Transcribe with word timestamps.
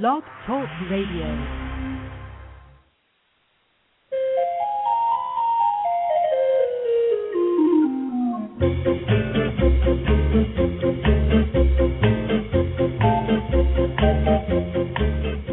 Blog 0.00 0.22
Talk 0.46 0.66
Radio. 0.90 1.28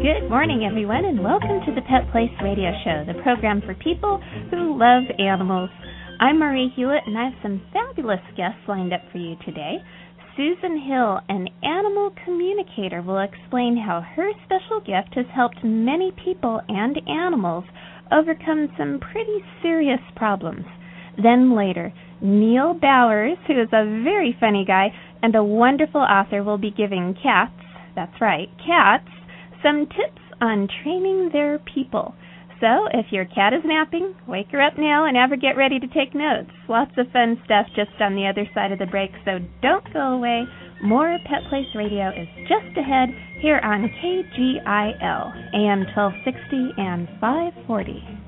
Good 0.00 0.30
morning, 0.30 0.64
everyone, 0.64 1.04
and 1.04 1.22
welcome 1.22 1.60
to 1.66 1.74
the 1.74 1.82
Pet 1.82 2.10
Place 2.10 2.30
Radio 2.42 2.72
Show, 2.82 3.04
the 3.06 3.20
program 3.22 3.60
for 3.60 3.74
people 3.74 4.22
who 4.50 4.78
love 4.78 5.02
animals. 5.18 5.68
I'm 6.18 6.38
Marie 6.38 6.72
Hulett, 6.78 7.06
and 7.06 7.18
I 7.18 7.24
have 7.24 7.34
some 7.42 7.60
fabulous 7.74 8.20
guests 8.38 8.60
lined 8.66 8.94
up 8.94 9.02
for 9.12 9.18
you 9.18 9.36
today. 9.44 9.76
Susan 10.40 10.80
Hill, 10.80 11.20
an 11.28 11.48
animal 11.62 12.14
communicator, 12.24 13.02
will 13.02 13.18
explain 13.18 13.76
how 13.76 14.00
her 14.00 14.32
special 14.46 14.80
gift 14.80 15.14
has 15.14 15.26
helped 15.34 15.62
many 15.62 16.12
people 16.12 16.62
and 16.66 16.96
animals 17.06 17.64
overcome 18.10 18.72
some 18.78 18.98
pretty 19.00 19.44
serious 19.60 20.00
problems. 20.16 20.64
Then 21.22 21.54
later, 21.54 21.92
Neal 22.22 22.72
Bowers, 22.72 23.36
who 23.46 23.60
is 23.60 23.68
a 23.74 24.02
very 24.02 24.34
funny 24.40 24.64
guy 24.66 24.94
and 25.22 25.34
a 25.34 25.44
wonderful 25.44 26.00
author, 26.00 26.42
will 26.42 26.56
be 26.56 26.70
giving 26.70 27.14
cats, 27.22 27.52
that's 27.94 28.18
right, 28.18 28.48
cats, 28.66 29.10
some 29.62 29.84
tips 29.88 30.22
on 30.40 30.68
training 30.82 31.28
their 31.34 31.58
people. 31.58 32.14
So, 32.60 32.86
if 32.92 33.06
your 33.10 33.24
cat 33.24 33.54
is 33.54 33.62
napping, 33.64 34.14
wake 34.28 34.48
her 34.52 34.60
up 34.60 34.74
now 34.76 35.06
and 35.06 35.16
have 35.16 35.30
her 35.30 35.36
get 35.36 35.56
ready 35.56 35.80
to 35.80 35.86
take 35.88 36.14
notes. 36.14 36.50
Lots 36.68 36.92
of 36.98 37.10
fun 37.10 37.40
stuff 37.46 37.66
just 37.74 37.96
on 38.00 38.14
the 38.14 38.26
other 38.26 38.46
side 38.54 38.70
of 38.70 38.78
the 38.78 38.86
break, 38.86 39.10
so 39.24 39.38
don't 39.62 39.92
go 39.94 40.12
away. 40.12 40.44
More 40.82 41.16
Pet 41.24 41.40
Place 41.48 41.68
Radio 41.74 42.10
is 42.10 42.28
just 42.48 42.76
ahead 42.76 43.08
here 43.40 43.60
on 43.64 43.88
KGIL, 44.02 45.54
AM 45.54 45.86
1260 45.96 46.72
and 46.76 47.08
540. 47.20 48.19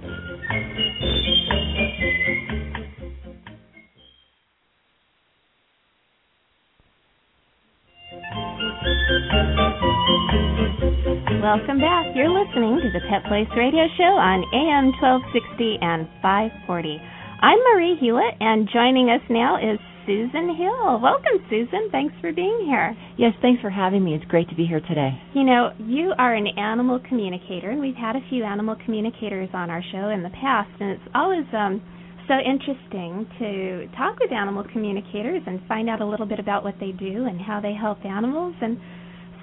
Welcome 11.43 11.81
back. 11.81 12.15
You're 12.15 12.31
listening 12.31 12.79
to 12.79 12.91
the 12.95 13.03
Pet 13.11 13.27
Place 13.27 13.51
Radio 13.59 13.91
Show 13.99 14.15
on 14.15 14.47
AM 14.55 14.95
1260 15.03 15.75
and 15.83 16.07
540. 16.23 17.03
I'm 17.43 17.59
Marie 17.67 17.99
Hulett, 17.99 18.39
and 18.39 18.71
joining 18.71 19.11
us 19.11 19.19
now 19.27 19.59
is 19.59 19.75
Susan 20.07 20.55
Hill. 20.55 21.03
Welcome, 21.03 21.43
Susan. 21.51 21.91
Thanks 21.91 22.15
for 22.23 22.31
being 22.31 22.71
here. 22.71 22.95
Yes, 23.19 23.35
thanks 23.43 23.59
for 23.59 23.75
having 23.75 24.07
me. 24.07 24.15
It's 24.15 24.25
great 24.31 24.49
to 24.51 24.55
be 24.55 24.71
here 24.71 24.79
today. 24.87 25.19
You 25.35 25.43
know, 25.43 25.75
you 25.83 26.15
are 26.17 26.33
an 26.33 26.47
animal 26.47 27.03
communicator, 27.11 27.75
and 27.75 27.81
we've 27.83 27.99
had 27.99 28.15
a 28.15 28.23
few 28.31 28.45
animal 28.47 28.79
communicators 28.87 29.51
on 29.53 29.67
our 29.67 29.83
show 29.91 30.15
in 30.15 30.23
the 30.23 30.31
past, 30.39 30.71
and 30.79 30.95
it's 30.95 31.11
always 31.11 31.43
um, 31.51 31.83
so 32.31 32.39
interesting 32.39 33.27
to 33.43 33.91
talk 33.99 34.15
with 34.23 34.31
animal 34.31 34.63
communicators 34.71 35.43
and 35.51 35.59
find 35.67 35.91
out 35.91 36.01
a 36.01 36.07
little 36.07 36.27
bit 36.27 36.39
about 36.39 36.63
what 36.63 36.79
they 36.79 36.93
do 36.95 37.27
and 37.27 37.43
how 37.43 37.59
they 37.59 37.75
help 37.75 37.99
animals. 38.07 38.55
And 38.63 38.79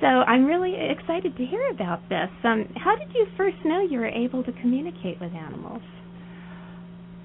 so 0.01 0.07
I'm 0.07 0.45
really 0.45 0.75
excited 0.75 1.35
to 1.37 1.45
hear 1.45 1.69
about 1.71 2.07
this. 2.09 2.29
Um, 2.43 2.67
how 2.75 2.95
did 2.95 3.13
you 3.13 3.27
first 3.37 3.57
know 3.65 3.81
you 3.81 3.99
were 3.99 4.07
able 4.07 4.43
to 4.43 4.51
communicate 4.53 5.19
with 5.19 5.33
animals? 5.33 5.81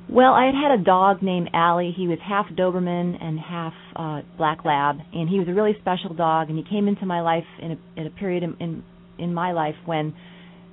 Well, 0.08 0.34
I 0.34 0.46
had 0.46 0.54
had 0.54 0.80
a 0.80 0.84
dog 0.84 1.22
named 1.22 1.50
Allie. 1.54 1.94
He 1.96 2.06
was 2.06 2.18
half 2.22 2.46
Doberman 2.50 3.22
and 3.22 3.38
half 3.40 3.72
uh, 3.96 4.20
Black 4.36 4.64
Lab, 4.64 4.96
and 5.12 5.28
he 5.28 5.38
was 5.38 5.48
a 5.48 5.52
really 5.54 5.74
special 5.80 6.14
dog. 6.14 6.50
And 6.50 6.58
he 6.58 6.64
came 6.68 6.88
into 6.88 7.06
my 7.06 7.20
life 7.22 7.46
in 7.60 7.72
a, 7.72 8.00
in 8.00 8.06
a 8.06 8.10
period 8.10 8.42
in, 8.42 8.56
in 8.60 8.84
in 9.18 9.32
my 9.32 9.52
life 9.52 9.76
when 9.86 10.14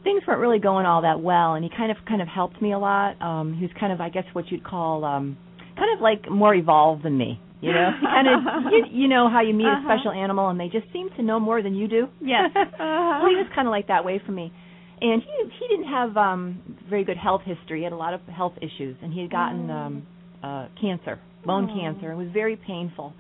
things 0.04 0.24
weren't 0.28 0.40
really 0.40 0.60
going 0.60 0.86
all 0.86 1.04
that 1.04 1.22
well, 1.22 1.54
and 1.54 1.64
he 1.64 1.70
kind 1.76 1.92
of 1.92 1.98
kind 2.08 2.22
of 2.22 2.28
helped 2.28 2.62
me 2.62 2.74
a 2.74 2.80
lot. 2.80 3.22
Um, 3.22 3.54
he 3.54 3.62
was 3.62 3.72
kind 3.80 3.94
of, 3.94 4.02
I 4.02 4.10
guess, 4.10 4.26
what 4.34 4.52
you'd 4.52 4.64
call 4.64 5.06
um, 5.06 5.38
kind 5.78 5.96
of 5.96 6.02
like 6.02 6.30
more 6.30 6.54
evolved 6.54 7.04
than 7.04 7.18
me. 7.18 7.40
You 7.62 7.72
know, 7.74 7.92
kind 8.02 8.28
of 8.28 8.74
you, 8.74 8.86
you 9.04 9.08
know 9.08 9.30
how 9.30 9.42
you 9.42 9.54
meet 9.54 9.68
Uh-huh. 9.68 9.88
a 9.88 9.98
special 9.98 10.12
animal 10.12 10.50
and 10.50 10.60
they 10.60 10.68
just 10.68 10.92
seem 10.92 11.10
to 11.18 11.22
know 11.24 11.40
more 11.40 11.62
than 11.62 11.76
you 11.76 11.88
do. 11.88 12.08
Yes. 12.20 12.50
well, 12.56 13.30
he 13.30 13.36
was 13.38 13.48
kind 13.56 13.68
of 13.68 13.72
like 13.72 13.88
that 13.88 14.04
way 14.04 14.20
for 14.26 14.32
me. 14.32 14.52
And 15.00 15.22
he 15.22 15.50
he 15.60 15.68
didn't 15.76 15.90
have 15.92 16.18
um 16.18 16.62
very 16.90 17.04
good 17.04 17.18
health 17.18 17.42
history. 17.46 17.80
He 17.80 17.84
had 17.84 17.94
a 17.94 17.98
lot 17.98 18.14
of 18.14 18.22
health 18.28 18.54
issues 18.58 18.98
and 19.02 19.14
he 19.14 19.22
had 19.22 19.32
gotten 19.32 19.70
um 19.70 20.08
uh 20.44 20.68
cancer, 20.80 21.20
bone 21.46 21.68
cancer. 21.68 22.12
It 22.12 22.16
was 22.18 22.28
very 22.34 22.56
painful. 22.56 23.14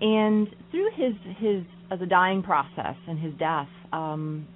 And 0.00 0.48
through 0.70 0.88
his 0.96 1.14
his 1.38 1.62
uh, 1.90 1.96
the 1.96 2.06
dying 2.06 2.42
process 2.42 2.96
and 3.08 3.18
his 3.18 3.32
death, 3.38 3.68
um 3.92 4.46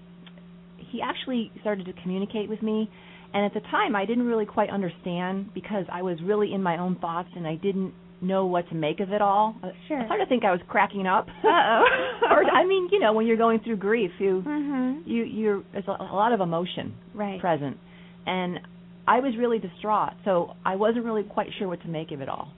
he 0.91 1.01
actually 1.03 1.53
started 1.61 1.87
to 1.87 1.93
communicate 2.03 2.49
with 2.49 2.63
me 2.63 2.91
and 3.33 3.45
at 3.45 3.55
the 3.55 3.61
time 3.71 3.95
I 3.95 4.05
didn't 4.07 4.27
really 4.27 4.47
quite 4.47 4.71
understand 4.71 5.51
because 5.55 5.85
I 5.93 6.03
was 6.03 6.19
really 6.25 6.53
in 6.53 6.63
my 6.63 6.79
own 6.79 6.97
thoughts 6.99 7.29
and 7.37 7.47
I 7.47 7.55
didn't 7.55 7.93
know 8.23 8.47
what 8.47 8.69
to 8.69 8.75
make 8.75 9.01
of 9.01 9.13
it 9.13 9.23
all. 9.23 9.57
Sure. 9.89 9.99
I 10.01 10.05
started 10.07 10.25
to 10.25 10.29
think 10.29 10.45
I 10.45 10.51
was 10.53 10.61
cracking 10.69 11.07
up. 11.07 11.27
Uh-oh. 11.29 11.85
or 12.31 12.45
I 12.45 12.67
mean, 12.67 12.89
you 12.93 12.99
know, 13.01 13.13
when 13.13 13.27
you're 13.27 13.37
going 13.37 13.61
through 13.61 13.77
grief, 13.77 14.11
you 14.19 14.43
Mhm. 14.47 15.03
you 15.07 15.25
you're 15.25 15.63
there's 15.73 15.89
a, 15.89 15.93
a 15.93 16.15
lot 16.15 16.33
of 16.33 16.41
emotion 16.41 16.95
Right. 17.15 17.41
present, 17.41 17.77
and 18.27 18.61
I 19.09 19.21
was 19.21 19.37
really 19.39 19.59
distraught. 19.59 20.13
So 20.25 20.55
I 20.65 20.77
wasn't 20.77 21.05
really 21.05 21.23
quite 21.25 21.49
sure 21.59 21.67
what 21.69 21.81
to 21.83 21.89
make 21.89 22.13
of 22.13 22.21
it 22.21 22.29
all. 22.29 22.49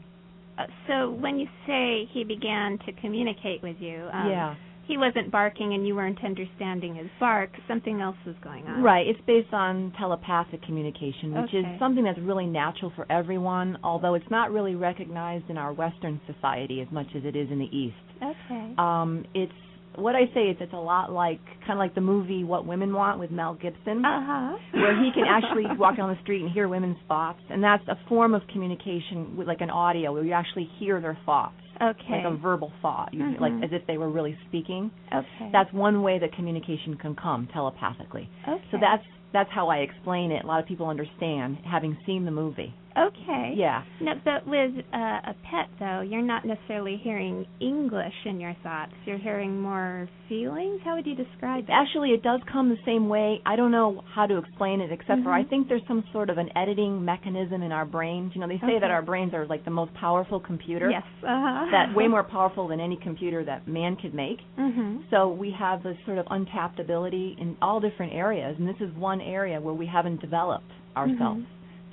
Uh, 0.59 0.65
so 0.87 1.11
when 1.11 1.39
you 1.39 1.47
say 1.67 2.07
he 2.13 2.25
began 2.25 2.79
to 2.85 2.93
communicate 3.01 3.63
with 3.63 3.77
you, 3.81 4.09
um, 4.13 4.29
yeah, 4.29 4.55
he 4.87 4.97
wasn't 4.99 5.31
barking 5.31 5.75
and 5.75 5.87
you 5.87 5.95
weren't 5.95 6.19
understanding 6.25 6.95
his 6.95 7.07
bark. 7.21 7.51
Something 7.69 8.01
else 8.01 8.17
was 8.27 8.35
going 8.43 8.67
on. 8.67 8.83
right. 8.83 9.07
It's 9.07 9.21
based 9.27 9.53
on 9.53 9.93
telepathic 9.99 10.63
communication, 10.63 11.33
which 11.33 11.55
Okay. 11.55 11.59
is 11.59 11.79
something 11.79 12.05
that's 12.05 12.19
really 12.19 12.47
natural 12.47 12.91
for 12.97 13.07
everyone, 13.11 13.79
although 13.85 14.15
it's 14.15 14.31
not 14.31 14.51
really 14.51 14.75
recognized 14.75 15.49
in 15.51 15.57
our 15.59 15.73
Western 15.73 16.21
society 16.27 16.81
as 16.81 16.91
much 16.91 17.07
as 17.17 17.25
it 17.25 17.37
is 17.37 17.51
in 17.51 17.59
the 17.59 17.77
East. 17.77 17.97
Okay. 18.23 18.75
Um, 18.79 19.25
it's 19.35 19.53
what 19.97 20.15
I 20.17 20.27
say 20.35 20.45
is 20.51 20.57
it's 20.61 20.73
a 20.73 20.77
lot 20.77 21.13
like 21.13 21.41
kind 21.61 21.73
of 21.73 21.79
like 21.79 21.95
the 21.95 22.01
movie 22.01 22.45
What 22.45 22.67
Women 22.67 22.93
Want 22.95 23.19
with 23.19 23.31
Mel 23.31 23.55
Gibson. 23.55 24.05
Uh 24.05 24.21
huh. 24.25 24.57
where 24.73 24.97
he 25.03 25.11
can 25.13 25.25
actually 25.29 25.65
walk 25.79 25.97
down 25.97 26.09
the 26.15 26.21
street 26.23 26.43
and 26.43 26.51
hear 26.51 26.69
women's 26.69 26.97
thoughts, 27.09 27.41
and 27.51 27.63
that's 27.63 27.87
a 27.89 27.97
form 28.09 28.35
of 28.35 28.43
communication 28.53 29.37
with 29.37 29.47
like 29.49 29.61
an 29.61 29.71
audio 29.71 30.13
where 30.13 30.25
you 30.25 30.33
actually 30.33 30.69
hear 30.79 31.01
their 31.01 31.19
thoughts, 31.27 31.55
Okay. 31.81 32.23
like 32.23 32.25
a 32.25 32.37
verbal 32.37 32.73
thought, 32.81 33.13
you, 33.13 33.21
Mhm. 33.23 33.41
like 33.41 33.53
as 33.63 33.71
if 33.73 33.87
they 33.87 33.99
were 33.99 34.09
really 34.11 34.37
speaking. 34.49 34.91
okay. 35.13 35.51
That's 35.53 35.73
one 35.73 36.03
way 36.03 36.19
that 36.19 36.33
communication 36.33 36.97
can 36.97 37.15
come 37.15 37.47
telepathically. 37.53 38.29
okay. 38.49 38.63
So 38.71 38.79
that's 38.81 39.05
that's 39.33 39.51
how 39.51 39.69
I 39.69 39.79
explain 39.79 40.31
it. 40.31 40.45
A 40.45 40.47
lot 40.47 40.61
of 40.61 40.67
people 40.67 40.87
understand 40.89 41.57
having 41.65 41.97
seen 42.05 42.27
the 42.27 42.31
movie. 42.31 42.75
Okay. 42.97 43.55
Yeah. 43.57 43.83
No, 44.01 44.13
but 44.25 44.47
with 44.47 44.73
uh, 44.93 44.97
a 44.97 45.35
pet 45.51 45.69
though, 45.79 46.01
you're 46.01 46.23
not 46.23 46.45
necessarily 46.45 46.97
hearing 47.03 47.47
English 47.61 48.15
in 48.25 48.41
your 48.41 48.55
thoughts. 48.63 48.93
You're 49.05 49.19
hearing 49.19 49.61
more 49.61 50.09
feelings. 50.29 50.81
How 50.85 50.95
would 50.97 51.07
you 51.07 51.15
describe 51.15 51.65
it? 51.65 51.71
Actually, 51.73 52.11
it 52.11 52.23
does 52.23 52.41
come 52.51 52.69
the 52.69 52.77
same 52.85 53.09
way. 53.09 53.41
I 53.47 53.57
don't 53.57 53.71
know 53.71 54.03
how 54.15 54.27
to 54.27 54.39
explain 54.39 54.81
it, 54.81 54.91
except 54.93 55.23
for 55.23 55.31
I 55.33 55.43
Mhm. 55.45 55.49
think 55.51 55.69
there's 55.69 55.87
some 55.87 56.05
sort 56.13 56.31
of 56.31 56.39
an 56.39 56.51
editing 56.57 57.05
mechanism 57.05 57.63
in 57.63 57.73
our 57.73 57.85
brains. 57.85 58.35
You 58.35 58.41
know, 58.41 58.49
they 58.49 58.59
say 58.59 58.79
that 58.79 58.91
our 58.91 59.03
brains 59.03 59.35
are 59.35 59.47
like 59.47 59.65
the 59.65 59.71
most 59.71 59.93
powerful 59.95 60.41
computer. 60.41 60.91
Yes. 60.91 61.03
Uh-huh. 61.23 61.67
that 61.71 61.95
way 61.95 62.09
more 62.17 62.25
powerful 62.25 62.69
than 62.69 62.81
any 62.81 62.97
computer 62.97 63.45
that 63.45 63.67
man 63.69 63.97
could 63.97 64.15
make. 64.15 64.41
Mhm. 64.59 65.03
So 65.11 65.29
we 65.29 65.51
have 65.53 65.83
this 65.83 65.97
sort 66.05 66.19
of 66.19 66.27
untapped 66.31 66.79
ability 66.81 67.37
in 67.39 67.57
all 67.63 67.81
different 67.81 68.13
areas, 68.13 68.59
and 68.59 68.69
this 68.69 68.81
is 68.81 68.93
one 68.97 69.21
area 69.21 69.61
where 69.61 69.75
we 69.75 69.87
haven't 69.87 70.21
developed 70.21 70.71
ourselves 70.97 71.45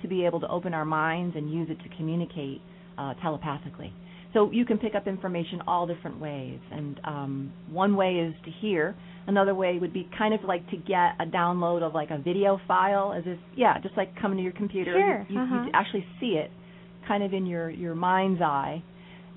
to 0.01 0.07
be 0.07 0.25
able 0.25 0.39
to 0.39 0.47
open 0.47 0.73
our 0.73 0.85
minds 0.85 1.35
and 1.35 1.51
use 1.51 1.69
it 1.69 1.77
to 1.83 1.95
communicate 1.97 2.61
uh, 2.97 3.13
telepathically. 3.21 3.93
So 4.33 4.51
you 4.51 4.63
can 4.63 4.77
pick 4.77 4.93
up 4.93 5.07
information 5.07 5.61
all 5.67 5.87
different 5.87 6.19
ways, 6.19 6.59
and 6.71 6.99
um, 7.03 7.53
one 7.71 7.95
way 7.95 8.15
is 8.15 8.35
to 8.45 8.51
hear. 8.61 8.95
Another 9.25 9.55
way 9.55 9.79
would 9.79 9.93
be 9.93 10.07
kind 10.17 10.33
of 10.33 10.43
like 10.43 10.67
to 10.69 10.77
get 10.77 11.15
a 11.19 11.25
download 11.25 11.81
of 11.81 11.93
like 11.95 12.11
a 12.11 12.17
video 12.19 12.59
file, 12.67 13.13
as 13.13 13.23
if 13.25 13.39
yeah, 13.55 13.79
just 13.79 13.97
like 13.97 14.15
coming 14.21 14.37
to 14.37 14.43
your 14.43 14.53
computer. 14.53 14.93
Sure, 14.93 15.25
You, 15.29 15.35
you, 15.35 15.41
uh-huh. 15.41 15.63
you 15.65 15.71
actually 15.73 16.05
see 16.19 16.37
it, 16.37 16.51
kind 17.07 17.23
of 17.23 17.33
in 17.33 17.47
your 17.47 17.69
your 17.71 17.95
mind's 17.95 18.41
eye. 18.41 18.83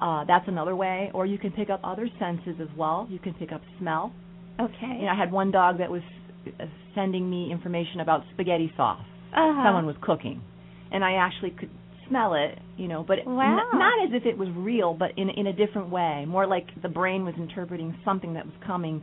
Uh, 0.00 0.24
that's 0.26 0.46
another 0.48 0.76
way, 0.76 1.10
or 1.14 1.24
you 1.26 1.38
can 1.38 1.52
pick 1.52 1.70
up 1.70 1.80
other 1.84 2.08
senses 2.18 2.56
as 2.60 2.68
well. 2.76 3.06
You 3.08 3.18
can 3.18 3.32
pick 3.34 3.52
up 3.52 3.62
smell. 3.78 4.12
Okay. 4.60 4.96
You 4.98 5.06
know, 5.06 5.12
I 5.12 5.16
had 5.16 5.32
one 5.32 5.50
dog 5.50 5.78
that 5.78 5.90
was 5.90 6.02
uh, 6.46 6.64
sending 6.94 7.30
me 7.30 7.50
information 7.50 8.00
about 8.00 8.24
spaghetti 8.34 8.70
sauce. 8.76 9.00
uh-huh. 9.32 9.64
Someone 9.64 9.86
was 9.86 9.96
cooking, 10.02 10.42
and 10.92 11.04
I 11.04 11.14
actually 11.14 11.50
could 11.50 11.70
smell 12.08 12.34
it. 12.34 12.58
You 12.76 12.88
know, 12.88 13.04
but 13.06 13.18
n- 13.20 13.26
Wow. 13.26 13.62
not 13.74 13.94
as 14.06 14.10
if 14.12 14.26
it 14.26 14.36
was 14.36 14.48
real, 14.56 14.94
but 14.94 15.10
in 15.16 15.30
in 15.30 15.46
a 15.48 15.52
different 15.52 15.88
way. 15.90 16.24
More 16.26 16.46
like 16.46 16.66
the 16.82 16.88
brain 16.88 17.24
was 17.24 17.34
interpreting 17.36 17.94
something 18.04 18.34
that 18.34 18.44
was 18.44 18.54
coming 18.66 19.02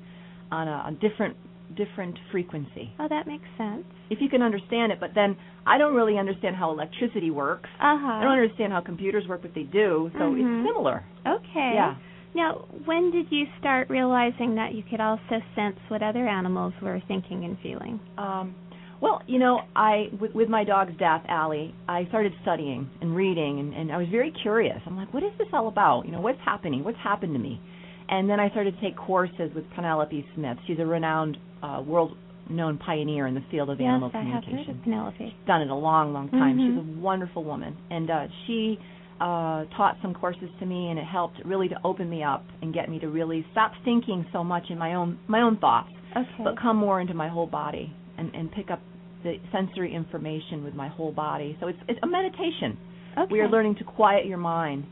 on 0.51 0.67
a, 0.67 0.85
a 0.87 0.91
different 0.99 1.35
different 1.77 2.17
frequency. 2.31 2.91
Oh, 2.99 3.07
that 3.09 3.27
makes 3.27 3.47
sense. 3.57 3.83
If 4.09 4.19
you 4.21 4.29
can 4.29 4.41
understand 4.41 4.91
it, 4.91 4.99
but 4.99 5.11
then 5.13 5.37
I 5.67 5.77
don't 5.77 5.93
really 5.95 6.17
understand 6.17 6.55
how 6.55 6.71
electricity 6.71 7.29
works. 7.29 7.69
Uh 7.79 7.97
huh. 7.99 8.07
I 8.19 8.23
don't 8.23 8.33
understand 8.33 8.73
how 8.73 8.81
computers 8.81 9.27
work, 9.27 9.41
but 9.43 9.53
they 9.53 9.63
do. 9.63 10.09
So 10.13 10.33
Mhm. 10.33 10.39
it's 10.61 10.67
similar. 10.67 11.03
Okay. 11.27 11.73
Yeah. 11.75 11.95
Now, 12.35 12.65
when 12.85 13.11
did 13.11 13.31
you 13.31 13.47
start 13.59 13.89
realizing 13.89 14.55
that 14.55 14.73
you 14.73 14.83
could 14.83 14.99
also 14.99 15.41
sense 15.55 15.77
what 15.89 16.01
other 16.03 16.27
animals 16.27 16.73
were 16.81 16.99
thinking 17.07 17.43
and 17.45 17.57
feeling? 17.59 17.99
Um, 18.17 18.55
well, 19.01 19.21
you 19.27 19.39
know, 19.39 19.61
I 19.75 20.07
with, 20.19 20.33
with 20.33 20.49
my 20.49 20.63
dog's 20.63 20.95
death, 20.97 21.23
Allie, 21.27 21.73
I 21.87 22.05
started 22.09 22.33
studying 22.41 22.89
and 23.01 23.15
reading, 23.15 23.59
and, 23.59 23.73
and 23.73 23.91
I 23.91 23.97
was 23.97 24.07
very 24.09 24.31
curious. 24.41 24.79
I'm 24.85 24.97
like, 24.97 25.13
what 25.13 25.23
is 25.23 25.31
this 25.37 25.47
all 25.53 25.67
about? 25.67 26.05
You 26.05 26.11
know, 26.11 26.21
what's 26.21 26.39
happening? 26.43 26.83
What's 26.83 26.97
happened 26.99 27.33
to 27.33 27.39
me? 27.39 27.61
And 28.09 28.29
then 28.29 28.39
I 28.39 28.49
started 28.49 28.75
to 28.75 28.81
take 28.81 28.97
courses 28.97 29.51
with 29.53 29.63
Penelope 29.75 30.25
Smith. 30.35 30.57
She's 30.65 30.79
a 30.79 30.85
renowned 30.85 31.37
uh, 31.61 31.83
world-known 31.85 32.79
pioneer 32.79 33.27
in 33.27 33.35
the 33.35 33.43
field 33.51 33.69
of 33.69 33.79
yes, 33.79 33.87
animal 33.87 34.09
I 34.13 34.19
communication. 34.19 34.57
have 34.57 34.65
heard 34.67 34.75
of 34.77 34.83
Penelope. 34.83 35.17
She's 35.19 35.47
done 35.47 35.61
it 35.61 35.69
a 35.69 35.75
long, 35.75 36.11
long 36.13 36.29
time. 36.29 36.57
Mhm. 36.57 36.67
She's 36.67 36.97
a 36.97 36.99
wonderful 37.01 37.43
woman, 37.43 37.77
and 37.91 38.09
uh, 38.09 38.25
she 38.47 38.79
uh, 39.21 39.65
taught 39.77 39.97
some 40.01 40.13
courses 40.13 40.49
to 40.59 40.65
me, 40.65 40.89
and 40.89 40.97
it 40.97 41.05
helped 41.05 41.39
really 41.45 41.67
to 41.69 41.75
open 41.83 42.09
me 42.09 42.23
up 42.23 42.43
and 42.61 42.73
get 42.73 42.89
me 42.89 42.99
to 42.99 43.07
really 43.09 43.45
stop 43.51 43.73
thinking 43.85 44.25
so 44.33 44.43
much 44.43 44.63
in 44.69 44.77
my 44.77 44.95
own 44.95 45.19
my 45.27 45.41
own 45.41 45.57
thoughts 45.57 45.89
Okay. 46.17 46.43
but 46.43 46.57
come 46.59 46.77
more 46.77 46.99
into 47.01 47.13
my 47.13 47.27
whole 47.27 47.45
body 47.45 47.93
and 48.17 48.33
and 48.33 48.49
pick 48.51 48.71
up 48.71 48.79
the 49.23 49.35
sensory 49.51 49.93
information 49.93 50.63
with 50.63 50.73
my 50.73 50.87
whole 50.87 51.11
body. 51.11 51.57
So 51.59 51.67
it's 51.67 51.79
it's 51.87 51.99
a 52.03 52.07
meditation. 52.07 52.77
okay. 53.17 53.31
We 53.31 53.39
are 53.41 53.49
learning 53.49 53.75
to 53.75 53.83
quiet 53.83 54.25
your 54.25 54.37
mind 54.37 54.85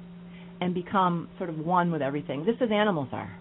and 0.59 0.73
become 0.73 1.29
sort 1.37 1.49
of 1.49 1.57
one 1.57 1.91
with 1.91 2.01
everything, 2.01 2.45
just 2.45 2.61
as 2.61 2.69
animals 2.71 3.09
are. 3.11 3.37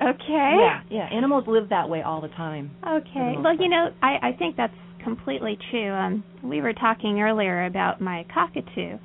Okay. 0.00 0.56
Yeah, 0.58 0.80
yeah. 0.90 1.08
Animals 1.12 1.44
live 1.46 1.68
that 1.68 1.88
way 1.88 2.02
all 2.02 2.20
the 2.20 2.28
time. 2.28 2.70
Okay. 2.86 3.34
the 3.36 3.40
Well, 3.42 3.56
you 3.58 3.68
know, 3.68 3.90
I 4.02 4.28
I 4.28 4.32
think 4.38 4.56
that's 4.56 4.74
completely 5.04 5.58
true. 5.70 5.92
Um, 5.92 6.24
we 6.42 6.60
were 6.60 6.72
talking 6.72 7.20
earlier 7.20 7.66
about 7.66 8.00
my 8.00 8.24
cockatoo, 8.32 8.98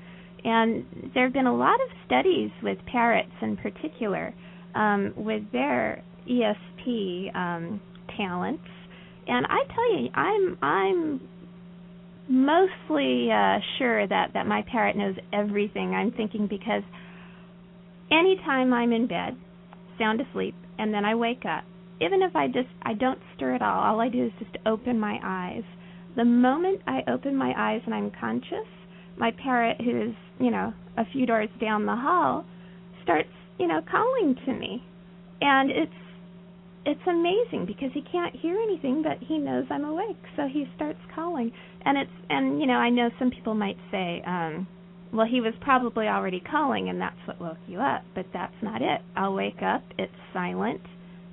and 0.44 0.86
there 1.14 1.26
have 1.26 1.34
been 1.34 1.48
a 1.48 1.56
lot 1.56 1.76
of 1.76 1.90
studies 2.06 2.52
with 2.64 2.78
parrots 2.92 3.32
in 3.42 3.58
particular, 3.58 4.34
um, 4.76 5.14
with 5.16 5.44
their 5.52 6.04
ESP 6.30 7.36
um, 7.36 7.82
talents. 8.16 8.64
And 9.28 9.46
I 9.46 9.60
tell 9.74 10.02
you, 10.02 10.10
I'm 10.14 10.58
I'm 10.62 11.22
mostly 12.30 13.30
uh, 13.32 13.60
sure 13.78 14.08
that 14.08 14.32
that 14.34 14.48
my 14.48 14.64
parrot 14.72 14.96
knows 14.96 15.16
everything 15.34 15.94
I'm 15.94 16.12
thinking 16.12 16.48
because 16.48 16.84
anytime 18.12 18.74
I'm 18.74 18.94
in 18.94 19.08
bed, 19.08 19.38
sound 19.98 20.22
asleep, 20.22 20.56
and 20.78 20.94
then 20.94 21.06
I 21.06 21.16
wake 21.16 21.44
up, 21.46 21.64
even 22.02 22.22
if 22.22 22.36
I 22.36 22.48
just 22.48 22.70
I 22.82 22.94
don't 22.94 23.20
stir 23.36 23.56
at 23.56 23.62
all, 23.62 23.80
all 23.80 24.00
I 24.00 24.10
do 24.10 24.26
is 24.26 24.32
just 24.40 24.58
open 24.66 25.00
my 25.00 25.20
eyes. 25.24 25.64
The 26.16 26.26
moment 26.26 26.82
I 26.88 27.02
open 27.12 27.36
my 27.36 27.54
eyes 27.56 27.82
and 27.86 27.94
I'm 27.94 28.12
conscious, 28.20 28.68
my 29.18 29.32
parrot 29.32 29.78
who's, 29.80 30.16
you 30.40 30.52
know, 30.52 30.74
a 30.98 31.04
few 31.12 31.26
doors 31.26 31.50
down 31.62 31.86
the 31.86 31.96
hall 31.96 32.46
starts, 33.04 33.30
you 33.60 33.68
know, 33.68 33.82
calling 33.90 34.36
to 34.46 34.54
me. 34.54 34.84
And 35.42 35.70
it's 35.70 35.92
it's 36.88 37.06
amazing 37.08 37.66
because 37.68 37.92
he 37.94 38.02
can't 38.02 38.34
hear 38.36 38.56
anything 38.58 39.04
but 39.04 39.18
he 39.28 39.38
knows 39.38 39.66
I'm 39.70 39.84
awake, 39.86 40.18
so 40.38 40.48
he 40.48 40.66
starts 40.76 41.00
calling. 41.14 41.52
And 41.86 41.98
it's 41.98 42.12
and 42.30 42.60
you 42.62 42.68
know, 42.68 42.80
I 42.80 42.90
know 42.90 43.10
some 43.20 43.30
people 43.30 43.54
might 43.54 43.78
say 43.92 44.22
um 44.26 44.68
well, 45.14 45.28
he 45.28 45.42
was 45.42 45.54
probably 45.62 46.08
already 46.08 46.42
calling 46.42 46.90
and 46.90 47.00
that's 47.00 47.20
what 47.26 47.40
woke 47.42 47.58
you 47.68 47.80
up, 47.80 48.04
but 48.16 48.26
that's 48.34 48.56
not 48.62 48.82
it. 48.82 49.02
I'll 49.16 49.34
wake 49.34 49.62
up, 49.64 49.82
it's 49.98 50.12
silent, 50.34 50.82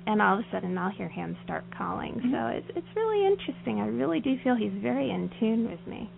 and 0.07 0.21
all 0.21 0.35
of 0.35 0.39
a 0.39 0.47
sudden 0.51 0.77
I'll 0.77 0.91
hear 0.91 1.09
him 1.09 1.37
start 1.43 1.63
calling. 1.77 2.13
Mhm. 2.15 2.31
So 2.31 2.57
it's 2.57 2.69
it's 2.77 2.95
really 2.95 3.25
interesting. 3.25 3.79
I 3.81 3.87
really 3.87 4.19
do 4.19 4.37
feel 4.43 4.55
he's 4.55 4.73
very 4.81 5.09
in 5.09 5.29
tune 5.39 5.69
with 5.69 5.85
me. 5.87 6.09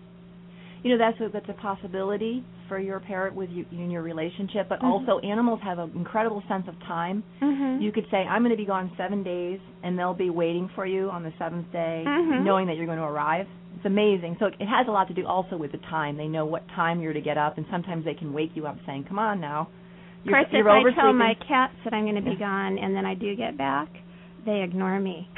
You 0.82 0.96
know, 0.96 0.98
that's 0.98 1.20
a, 1.20 1.28
that's 1.32 1.48
a 1.48 1.54
possibility 1.60 2.44
for 2.68 2.78
your 2.78 3.00
parrot 3.00 3.34
with 3.34 3.50
you 3.50 3.64
in 3.72 3.90
your 3.90 4.02
relationship, 4.02 4.68
but 4.68 4.80
Mhm. 4.80 4.84
also 4.84 5.18
animals 5.20 5.60
have 5.62 5.78
an 5.78 5.90
incredible 5.96 6.42
sense 6.48 6.68
of 6.68 6.78
time. 6.80 7.22
Mhm. 7.40 7.80
You 7.80 7.90
could 7.92 8.06
say, 8.10 8.18
I'm 8.26 8.42
going 8.42 8.50
to 8.50 8.56
be 8.56 8.66
gone 8.66 8.90
seven 8.96 9.22
days, 9.22 9.58
and 9.82 9.98
they'll 9.98 10.14
be 10.14 10.30
waiting 10.30 10.68
for 10.74 10.84
you 10.86 11.10
on 11.10 11.22
the 11.22 11.32
seventh 11.38 11.70
day, 11.72 12.04
Mhm. 12.06 12.44
knowing 12.44 12.66
that 12.66 12.76
you're 12.76 12.86
going 12.86 12.98
to 12.98 13.04
arrive. 13.04 13.46
It's 13.76 13.86
amazing. 13.86 14.36
So 14.38 14.46
it 14.46 14.66
has 14.68 14.86
a 14.86 14.90
lot 14.90 15.08
to 15.08 15.14
do 15.14 15.26
also 15.26 15.56
with 15.56 15.72
the 15.72 15.78
time. 15.78 16.16
They 16.16 16.28
know 16.28 16.44
what 16.44 16.66
time 16.68 17.00
you're 17.00 17.12
to 17.12 17.20
get 17.20 17.38
up, 17.38 17.56
and 17.58 17.66
sometimes 17.70 18.04
they 18.04 18.14
can 18.14 18.32
wake 18.32 18.54
you 18.56 18.66
up 18.66 18.76
saying, 18.86 19.04
"Come 19.04 19.18
on 19.18 19.40
now." 19.40 19.68
You're, 20.24 20.34
course, 20.36 20.52
you're 20.52 20.60
if 20.62 20.66
I 20.66 20.94
tell 20.94 21.12
my 21.12 21.34
cats 21.34 21.74
that 21.84 21.94
I'm 21.94 22.02
going 22.04 22.16
to 22.16 22.22
be 22.22 22.32
Yeah. 22.32 22.48
gone 22.48 22.78
and 22.78 22.94
then 22.94 23.06
I 23.06 23.14
do 23.14 23.34
get 23.36 23.56
back, 23.56 23.88
they 24.44 24.62
ignore 24.62 24.98
me. 24.98 25.28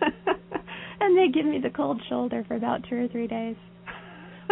and 1.00 1.16
they 1.16 1.28
give 1.28 1.44
me 1.44 1.58
the 1.58 1.70
cold 1.70 2.00
shoulder 2.08 2.44
for 2.44 2.54
about 2.54 2.84
two 2.88 2.96
or 3.04 3.08
three 3.08 3.26
days. 3.26 3.56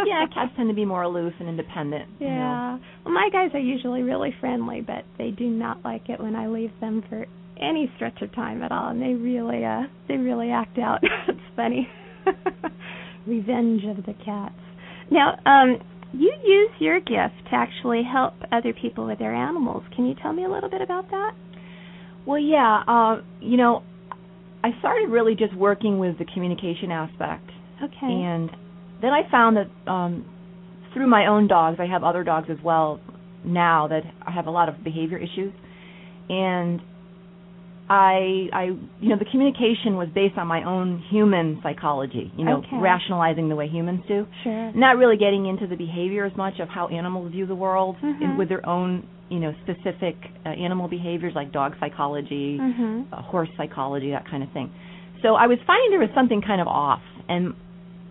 Yeah, 0.04 0.26
cats 0.34 0.52
tend 0.56 0.68
to 0.68 0.74
be 0.74 0.84
more 0.84 1.02
aloof 1.02 1.32
and 1.40 1.48
independent. 1.48 2.08
you 2.18 2.26
know. 2.28 2.32
Yeah. 2.32 2.78
Well, 3.04 3.14
my 3.14 3.28
guys 3.32 3.50
are 3.54 3.60
usually 3.60 4.02
really 4.02 4.34
friendly, 4.40 4.80
but 4.80 5.04
they 5.18 5.30
do 5.30 5.46
not 5.46 5.84
like 5.84 6.08
it 6.08 6.20
when 6.20 6.34
I 6.34 6.48
leave 6.48 6.72
them 6.80 7.02
for 7.08 7.26
any 7.60 7.90
stretch 7.96 8.20
of 8.22 8.34
time 8.34 8.62
at 8.62 8.72
all, 8.72 8.88
and 8.88 9.00
they 9.00 9.14
really, 9.14 9.64
uh, 9.64 9.82
they 10.08 10.16
really 10.16 10.50
act 10.50 10.78
out. 10.78 11.00
it's 11.28 11.38
funny. 11.56 11.88
Revenge 13.26 13.82
of 13.84 14.04
the 14.04 14.14
cats. 14.24 14.54
Now, 15.10 15.36
um, 15.46 15.78
you 16.12 16.32
use 16.44 16.70
your 16.78 16.98
gift 17.00 17.48
to 17.50 17.54
actually 17.54 18.02
help 18.10 18.34
other 18.52 18.72
people 18.72 19.06
with 19.06 19.18
their 19.18 19.34
animals. 19.34 19.82
Can 19.94 20.06
you 20.06 20.14
tell 20.22 20.32
me 20.32 20.44
a 20.44 20.48
little 20.50 20.70
bit 20.70 20.82
about 20.82 21.10
that? 21.10 21.32
Well, 22.26 22.38
yeah. 22.38 22.82
Uh, 22.86 23.22
you 23.40 23.56
know, 23.56 23.82
I 24.62 24.70
started 24.80 25.10
really 25.10 25.34
just 25.34 25.54
working 25.56 25.98
with 25.98 26.18
the 26.18 26.24
communication 26.32 26.90
aspect, 26.90 27.50
Okay. 27.82 27.96
and 28.02 28.50
then 29.04 29.12
I 29.12 29.22
found 29.30 29.56
that 29.58 29.90
um, 29.90 30.24
through 30.92 31.06
my 31.08 31.26
own 31.26 31.46
dogs, 31.48 31.78
I 31.80 31.86
have 31.86 32.02
other 32.04 32.24
dogs 32.24 32.48
as 32.50 32.58
well 32.64 33.00
now 33.44 33.88
that 33.88 34.02
have 34.26 34.46
a 34.46 34.50
lot 34.50 34.68
of 34.68 34.82
behavior 34.82 35.18
issues, 35.18 35.52
and 36.28 36.80
I, 37.88 38.48
I, 38.52 38.62
you 38.98 39.10
know, 39.10 39.18
the 39.18 39.26
communication 39.30 39.96
was 39.96 40.08
based 40.14 40.38
on 40.38 40.46
my 40.46 40.64
own 40.64 41.04
human 41.10 41.60
psychology. 41.62 42.32
You 42.36 42.44
know, 42.46 42.58
Okay. 42.58 42.78
rationalizing 42.78 43.50
the 43.50 43.56
way 43.56 43.68
humans 43.68 44.00
do. 44.08 44.26
sure. 44.42 44.72
not 44.74 44.96
really 44.96 45.16
getting 45.18 45.44
into 45.46 45.66
the 45.66 45.76
behavior 45.76 46.24
as 46.24 46.34
much 46.36 46.54
of 46.60 46.68
how 46.68 46.88
animals 46.88 47.30
view 47.32 47.44
the 47.46 47.54
world 47.54 47.96
Mhm. 48.02 48.22
and 48.24 48.38
with 48.38 48.48
their 48.48 48.64
own 48.66 49.06
you 49.28 49.38
know 49.38 49.52
specific 49.64 50.16
uh, 50.46 50.48
animal 50.50 50.86
behaviors 50.88 51.34
like 51.34 51.50
dog 51.52 51.74
psychology 51.80 52.58
Mhm. 52.58 53.06
uh, 53.12 53.20
horse 53.22 53.48
psychology 53.56 54.10
that 54.10 54.26
kind 54.28 54.42
of 54.42 54.50
thing 54.50 54.70
so 55.22 55.34
i 55.34 55.46
was 55.46 55.58
finding 55.66 55.90
there 55.90 56.00
was 56.00 56.10
something 56.14 56.42
kind 56.42 56.60
of 56.60 56.68
off 56.68 57.00
and 57.28 57.54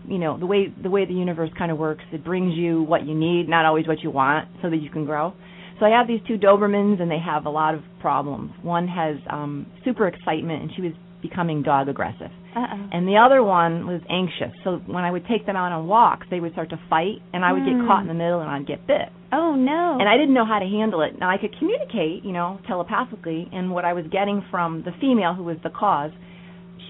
you 0.07 0.17
know 0.17 0.38
the 0.38 0.45
way 0.45 0.67
the 0.81 0.89
way 0.89 1.05
the 1.05 1.13
universe 1.13 1.50
kind 1.57 1.71
of 1.71 1.77
works 1.77 2.03
it 2.11 2.23
brings 2.23 2.53
you 2.55 2.83
what 2.83 3.05
you 3.05 3.15
need 3.15 3.47
not 3.50 3.65
always 3.65 3.88
what 3.88 4.01
you 4.01 4.11
want 4.11 4.47
so 4.61 4.69
that 4.69 4.77
you 4.77 4.89
can 4.89 5.05
grow 5.05 5.33
so 5.79 5.85
i 5.85 5.89
have 5.89 6.07
these 6.07 6.21
two 6.27 6.38
dobermans 6.38 7.01
and 7.01 7.09
they 7.09 7.19
have 7.19 7.45
a 7.45 7.50
lot 7.50 7.73
of 7.73 7.81
problems 8.01 8.51
one 8.61 8.88
has 8.88 9.15
um 9.29 9.65
super 9.85 10.07
excitement 10.07 10.61
and 10.63 10.71
she 10.75 10.81
was 10.81 10.91
becoming 11.21 11.63
dog 11.63 11.88
aggressive 11.88 12.29
Uh-oh. 12.55 12.89
and 12.91 13.07
the 13.07 13.15
other 13.17 13.41
one 13.41 13.88
was 13.88 14.01
anxious. 14.09 14.53
So 14.65 14.77
when 14.86 15.03
I 15.05 15.10
would 15.10 15.25
take 15.25 15.45
them 15.48 15.55
out 15.55 15.72
on 15.72 15.88
walks, 15.88 16.27
they 16.29 16.39
would 16.41 16.51
start 16.51 16.69
to 16.72 16.79
fight, 16.89 17.17
and 17.33 17.43
I 17.45 17.51
would 17.53 17.63
Hmm. 17.63 17.79
get 17.79 17.88
caught 17.88 18.01
in 18.01 18.07
the 18.10 18.13
middle, 18.13 18.41
and 18.41 18.50
I'd 18.51 18.67
get 18.67 18.86
bit. 18.86 19.07
oh 19.31 19.55
no. 19.55 19.98
And 20.00 20.07
I 20.07 20.17
didn't 20.17 20.36
know 20.36 20.45
how 20.45 20.60
to 20.60 20.65
handle 20.67 21.01
it. 21.01 21.17
Now 21.17 21.29
I 21.31 21.38
could 21.38 21.57
communicate, 21.57 22.24
you 22.24 22.33
know, 22.33 22.60
telepathically, 22.67 23.50
and 23.53 23.72
what 23.72 23.86
I 23.86 23.93
was 23.93 24.05
getting 24.12 24.43
from 24.51 24.83
the 24.83 24.91
female 25.01 25.33
who 25.33 25.43
was 25.45 25.57
the 25.63 25.72
cause, 25.72 26.12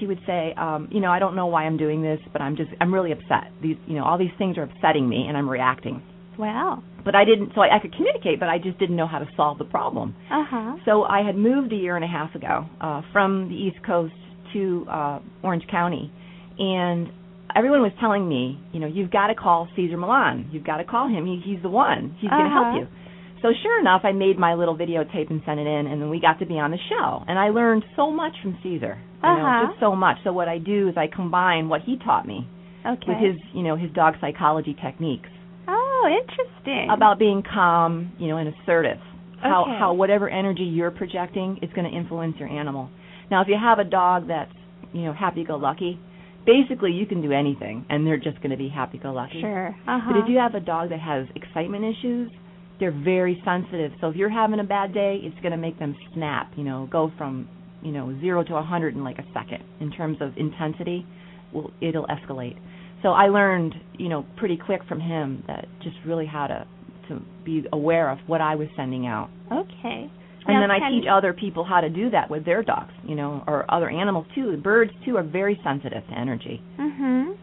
she 0.04 0.08
would 0.08 0.20
say, 0.28 0.54
um, 0.58 0.90
you 0.92 1.00
know, 1.00 1.10
I 1.12 1.20
don't 1.20 1.36
know 1.36 1.46
why 1.48 1.64
I'm 1.64 1.78
doing 1.78 2.02
this, 2.02 2.20
but 2.34 2.42
I'm 2.42 2.58
just, 2.58 2.70
I'm 2.82 2.94
really 2.94 3.14
upset. 3.14 3.52
These, 3.62 3.78
you 3.88 3.96
know, 3.96 4.04
all 4.04 4.18
these 4.18 4.36
things 4.38 4.58
are 4.58 4.64
upsetting 4.64 5.08
me, 5.08 5.26
and 5.30 5.38
I'm 5.38 5.50
reacting. 5.50 6.02
wow. 6.38 6.84
But 7.06 7.16
I 7.16 7.26
didn't, 7.26 7.52
so 7.54 7.60
I, 7.62 7.76
I 7.76 7.80
could 7.80 7.94
communicate, 7.94 8.40
but 8.40 8.48
I 8.50 8.58
just 8.58 8.80
didn't 8.80 8.96
know 8.96 9.08
how 9.08 9.20
to 9.20 9.28
solve 9.36 9.58
the 9.58 9.66
problem. 9.66 10.16
Uh-huh. 10.32 10.76
So 10.86 11.04
I 11.04 11.22
had 11.22 11.36
moved 11.36 11.72
a 11.74 11.76
year 11.76 11.96
and 11.98 12.04
a 12.04 12.08
half 12.08 12.34
ago 12.34 12.66
uh, 12.82 13.02
from 13.12 13.50
the 13.50 13.56
East 13.56 13.78
Coast 13.86 14.14
to 14.54 14.86
uh, 14.90 15.20
Orange 15.44 15.66
County, 15.70 16.12
and 16.60 17.08
everyone 17.56 17.82
was 17.82 17.92
telling 18.00 18.28
me, 18.28 18.60
you 18.72 18.80
know, 18.80 18.88
you've 18.88 19.12
got 19.12 19.28
to 19.28 19.36
call 19.36 19.68
Cesar 19.76 19.98
Millan. 19.98 20.50
You've 20.52 20.64
got 20.66 20.78
to 20.78 20.86
call 20.86 21.08
him. 21.10 21.26
He, 21.26 21.42
he's 21.46 21.62
the 21.62 21.70
one. 21.70 22.16
He's 22.20 22.30
going 22.30 22.46
to 22.46 22.50
Uh-huh. 22.50 22.72
help 22.72 22.82
you. 22.82 22.88
So 23.44 23.50
sure 23.62 23.80
enough, 23.82 24.02
I 24.06 24.14
made 24.14 24.40
my 24.40 24.54
little 24.56 24.76
videotape 24.76 25.30
and 25.30 25.42
sent 25.46 25.60
it 25.60 25.68
in, 25.68 25.88
and 25.88 26.02
then 26.02 26.10
we 26.10 26.20
got 26.22 26.40
to 26.40 26.46
be 26.46 26.58
on 26.60 26.72
the 26.72 26.78
show. 26.90 27.24
And 27.28 27.38
I 27.38 27.50
learned 27.50 27.84
so 27.98 28.10
much 28.10 28.32
from 28.42 28.58
Cesar. 28.64 28.98
You 29.22 29.30
Uh-huh. 29.30 29.62
know, 29.62 29.68
just 29.68 29.80
so 29.82 29.96
much. 29.96 30.18
So 30.24 30.32
what 30.32 30.48
I 30.48 30.58
do 30.60 30.88
is 30.88 30.96
I 30.98 31.08
combine 31.08 31.68
what 31.68 31.82
he 31.82 31.98
taught 31.98 32.26
me 32.26 32.48
Okay. 32.86 33.06
with 33.08 33.18
his, 33.18 33.36
you 33.54 33.64
know, 33.64 33.76
his 33.76 33.92
dog 33.92 34.16
psychology 34.22 34.74
techniques 34.82 35.30
Oh, 35.68 36.08
interesting. 36.10 36.90
about 36.90 37.20
being 37.20 37.42
calm, 37.44 38.12
you 38.18 38.28
know, 38.30 38.38
and 38.38 38.48
assertive. 38.56 39.00
How 39.42 39.64
Okay. 39.64 39.76
how 39.78 39.94
whatever 39.94 40.30
energy 40.30 40.64
you're 40.64 40.92
projecting 40.92 41.58
is 41.62 41.70
going 41.74 41.90
to 41.90 41.96
influence 41.96 42.38
your 42.40 42.48
animal. 42.50 42.90
Now, 43.30 43.42
if 43.42 43.50
you 43.50 43.58
have 43.58 43.80
a 43.80 43.84
dog 43.84 44.28
that's, 44.28 44.54
you 44.94 45.04
know, 45.04 45.12
happy-go-lucky, 45.14 46.00
basically 46.46 46.92
you 46.94 47.06
can 47.06 47.22
do 47.22 47.32
anything 47.34 47.86
and 47.90 48.08
they're 48.08 48.18
just 48.30 48.38
going 48.42 48.52
to 48.52 48.58
be 48.58 48.70
happy-go-lucky. 48.70 49.42
Sure. 49.42 49.76
Uh-huh. 49.88 50.12
But 50.14 50.18
if 50.20 50.30
you 50.30 50.38
have 50.38 50.56
a 50.56 50.62
dog 50.62 50.90
that 50.90 51.00
has 51.00 51.28
excitement 51.36 51.84
issues, 51.84 52.32
they're 52.84 52.92
very 52.92 53.42
sensitive. 53.46 53.94
So 54.02 54.10
if 54.10 54.18
you're 54.18 54.30
having 54.30 54.60
a 54.60 54.64
bad 54.66 54.94
day, 54.94 55.20
it's 55.24 55.40
going 55.42 55.54
to 55.54 55.58
make 55.58 55.80
them 55.80 55.96
snap, 56.14 56.52
you 56.58 56.66
know, 56.66 56.90
go 56.92 57.14
from, 57.18 57.48
you 57.82 57.94
know, 57.94 58.14
0 58.20 58.44
to 58.44 58.52
a 58.52 58.56
100 58.56 58.94
in 58.94 59.06
like 59.06 59.20
a 59.20 59.26
second 59.34 59.64
in 59.80 59.90
terms 59.90 60.18
of 60.20 60.34
intensity. 60.36 61.06
Well, 61.54 61.72
it'll 61.80 62.08
escalate. 62.08 62.58
So 63.02 63.10
I 63.10 63.28
learned, 63.28 63.74
you 63.98 64.10
know, 64.10 64.26
pretty 64.36 64.58
quick 64.58 64.82
from 64.90 65.00
him 65.00 65.46
that 65.48 65.66
just 65.82 65.96
really 66.06 66.26
how 66.26 66.48
to 66.48 66.68
to 67.08 67.22
be 67.46 67.64
aware 67.74 68.10
of 68.10 68.18
what 68.28 68.40
I 68.42 68.56
was 68.56 68.68
sending 68.78 69.08
out. 69.08 69.30
Okay. 69.52 70.10
And 70.46 70.56
Now, 70.56 70.62
then 70.62 70.72
I 70.72 70.90
teach 70.90 71.06
other 71.10 71.34
people 71.34 71.64
how 71.64 71.80
to 71.82 71.90
do 71.90 72.10
that 72.12 72.30
with 72.30 72.46
their 72.46 72.64
dogs, 72.64 72.94
you 73.06 73.16
know, 73.16 73.44
or 73.48 73.66
other 73.74 73.90
animals 73.90 74.26
too. 74.36 74.56
Birds 74.58 74.92
too 75.06 75.16
are 75.18 75.24
very 75.24 75.60
sensitive 75.64 76.04
to 76.08 76.14
energy. 76.18 76.62
Mhm. 76.78 77.36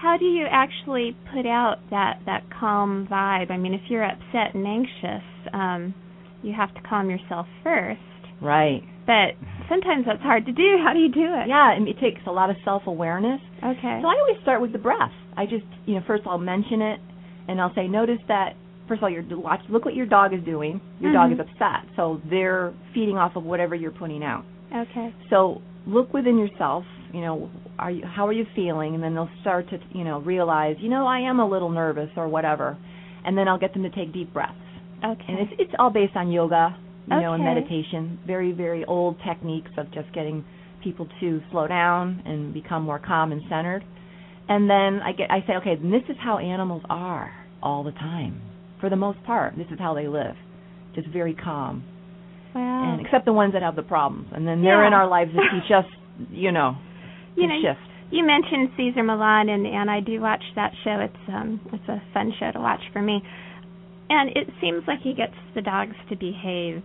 How 0.00 0.16
do 0.16 0.24
you 0.24 0.46
actually 0.50 1.16
put 1.34 1.46
out 1.46 1.76
that 1.90 2.20
that 2.26 2.44
calm 2.58 3.06
vibe? 3.10 3.50
I 3.50 3.56
mean, 3.56 3.74
if 3.74 3.82
you're 3.88 4.04
upset 4.04 4.54
and 4.54 4.66
anxious, 4.66 5.24
um 5.52 5.94
you 6.42 6.54
have 6.54 6.72
to 6.74 6.80
calm 6.88 7.10
yourself 7.10 7.46
first. 7.62 8.00
Right. 8.40 8.82
But 9.06 9.36
sometimes 9.68 10.06
that's 10.06 10.22
hard 10.22 10.46
to 10.46 10.52
do. 10.52 10.78
How 10.84 10.92
do 10.94 10.98
you 11.00 11.10
do 11.12 11.24
it? 11.34 11.48
Yeah, 11.48 11.72
it 11.76 12.00
takes 12.00 12.20
a 12.26 12.30
lot 12.32 12.48
of 12.48 12.56
self-awareness. 12.64 13.40
Okay. 13.62 13.98
So 14.00 14.08
I 14.08 14.14
always 14.16 14.40
start 14.42 14.62
with 14.62 14.72
the 14.72 14.78
breath. 14.78 15.12
I 15.36 15.44
just, 15.44 15.66
you 15.84 15.96
know, 15.96 16.00
first 16.06 16.22
I'll 16.26 16.38
mention 16.38 16.80
it, 16.80 16.98
and 17.48 17.60
I'll 17.60 17.74
say, 17.74 17.86
notice 17.88 18.20
that. 18.28 18.54
First 18.88 19.00
of 19.00 19.04
all, 19.04 19.10
you're 19.10 19.24
watch. 19.36 19.60
Look 19.68 19.84
what 19.84 19.94
your 19.94 20.06
dog 20.06 20.32
is 20.32 20.42
doing. 20.44 20.80
Your 20.98 21.12
dog 21.12 21.30
Mhm. 21.30 21.34
is 21.34 21.40
upset, 21.40 21.84
so 21.94 22.20
they're 22.30 22.72
feeding 22.94 23.16
off 23.18 23.36
of 23.36 23.44
whatever 23.44 23.74
you're 23.74 23.92
putting 23.92 24.24
out. 24.24 24.44
okay. 24.74 25.12
So 25.28 25.60
look 25.86 26.12
within 26.14 26.38
yourself. 26.38 26.84
You 27.12 27.20
know, 27.20 27.50
are 27.78 27.90
you 27.90 28.04
how 28.04 28.26
are 28.26 28.32
you 28.32 28.46
feeling? 28.54 28.94
And 28.94 29.02
then 29.02 29.14
they'll 29.14 29.30
start 29.40 29.68
to, 29.70 29.78
you 29.92 30.04
know, 30.04 30.20
realize, 30.20 30.76
you 30.80 30.88
know, 30.88 31.06
I 31.06 31.20
am 31.20 31.40
a 31.40 31.48
little 31.48 31.70
nervous 31.70 32.10
or 32.16 32.28
whatever. 32.28 32.78
And 33.24 33.36
then 33.36 33.48
I'll 33.48 33.58
get 33.58 33.72
them 33.74 33.82
to 33.82 33.90
take 33.90 34.12
deep 34.12 34.32
breaths. 34.32 34.54
Okay. 35.04 35.24
And 35.28 35.38
it's 35.40 35.52
it's 35.58 35.72
all 35.78 35.90
based 35.90 36.16
on 36.16 36.30
yoga, 36.30 36.76
you 37.08 37.20
know, 37.20 37.32
and 37.34 37.42
meditation. 37.44 38.18
Very 38.26 38.52
very 38.52 38.84
old 38.84 39.16
techniques 39.26 39.70
of 39.76 39.92
just 39.92 40.12
getting 40.14 40.44
people 40.82 41.08
to 41.20 41.40
slow 41.50 41.66
down 41.66 42.22
and 42.24 42.54
become 42.54 42.82
more 42.84 42.98
calm 42.98 43.32
and 43.32 43.42
centered. 43.50 43.84
And 44.48 44.68
then 44.68 45.00
I 45.02 45.12
get 45.12 45.30
I 45.30 45.40
say, 45.46 45.54
okay, 45.60 45.76
this 45.76 46.02
is 46.08 46.16
how 46.22 46.38
animals 46.38 46.82
are 46.88 47.32
all 47.62 47.84
the 47.84 47.92
time. 47.92 48.40
For 48.80 48.88
the 48.88 48.96
most 48.96 49.22
part, 49.24 49.56
this 49.56 49.66
is 49.70 49.78
how 49.78 49.94
they 49.94 50.08
live. 50.08 50.34
Just 50.94 51.08
very 51.08 51.34
calm. 51.34 51.84
wow. 52.54 52.92
And 52.94 53.04
except 53.04 53.26
the 53.26 53.32
ones 53.32 53.52
that 53.52 53.62
have 53.62 53.76
the 53.76 53.82
problems. 53.82 54.28
And 54.32 54.46
then 54.46 54.62
they're 54.62 54.86
in 54.86 54.92
our 54.92 55.06
lives 55.08 55.30
to 55.32 55.38
teach 55.38 55.70
us, 55.70 55.84
you 56.30 56.50
know, 56.50 56.76
you 57.36 57.46
know, 57.46 57.58
shift. 57.62 57.80
You 58.10 58.26
mentioned 58.26 58.70
Cesar 58.76 59.02
Millan, 59.02 59.48
and 59.48 59.66
and 59.66 59.90
I 59.90 60.00
do 60.00 60.20
watch 60.20 60.42
that 60.56 60.72
show. 60.84 60.98
It's 61.00 61.24
um 61.28 61.60
it's 61.72 61.88
a 61.88 62.02
fun 62.12 62.32
show 62.38 62.50
to 62.52 62.60
watch 62.60 62.82
for 62.92 63.02
me, 63.02 63.22
and 64.08 64.30
it 64.30 64.48
seems 64.60 64.82
like 64.86 65.00
he 65.02 65.14
gets 65.14 65.34
the 65.54 65.62
dogs 65.62 65.94
to 66.08 66.16
behave 66.16 66.82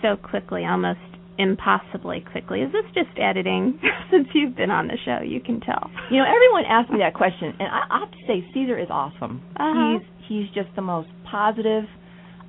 so 0.00 0.16
quickly, 0.16 0.64
almost 0.64 1.00
impossibly 1.38 2.24
quickly. 2.30 2.60
Is 2.60 2.72
this 2.72 2.84
just 2.94 3.16
editing? 3.18 3.80
Since 4.10 4.28
you've 4.34 4.56
been 4.56 4.70
on 4.70 4.88
the 4.88 4.98
show, 5.04 5.20
you 5.24 5.40
can 5.40 5.60
tell. 5.60 5.90
You 6.10 6.18
know, 6.18 6.24
everyone 6.24 6.64
asks 6.68 6.90
me 6.90 6.98
that 6.98 7.14
question, 7.14 7.54
and 7.58 7.68
I, 7.68 7.82
I 7.90 7.98
have 8.00 8.10
to 8.10 8.18
say, 8.26 8.44
Cesar 8.52 8.78
is 8.78 8.88
awesome. 8.90 9.42
Uh-huh. 9.56 9.98
He's 9.98 10.08
he's 10.28 10.54
just 10.54 10.74
the 10.76 10.82
most 10.82 11.08
positive, 11.30 11.84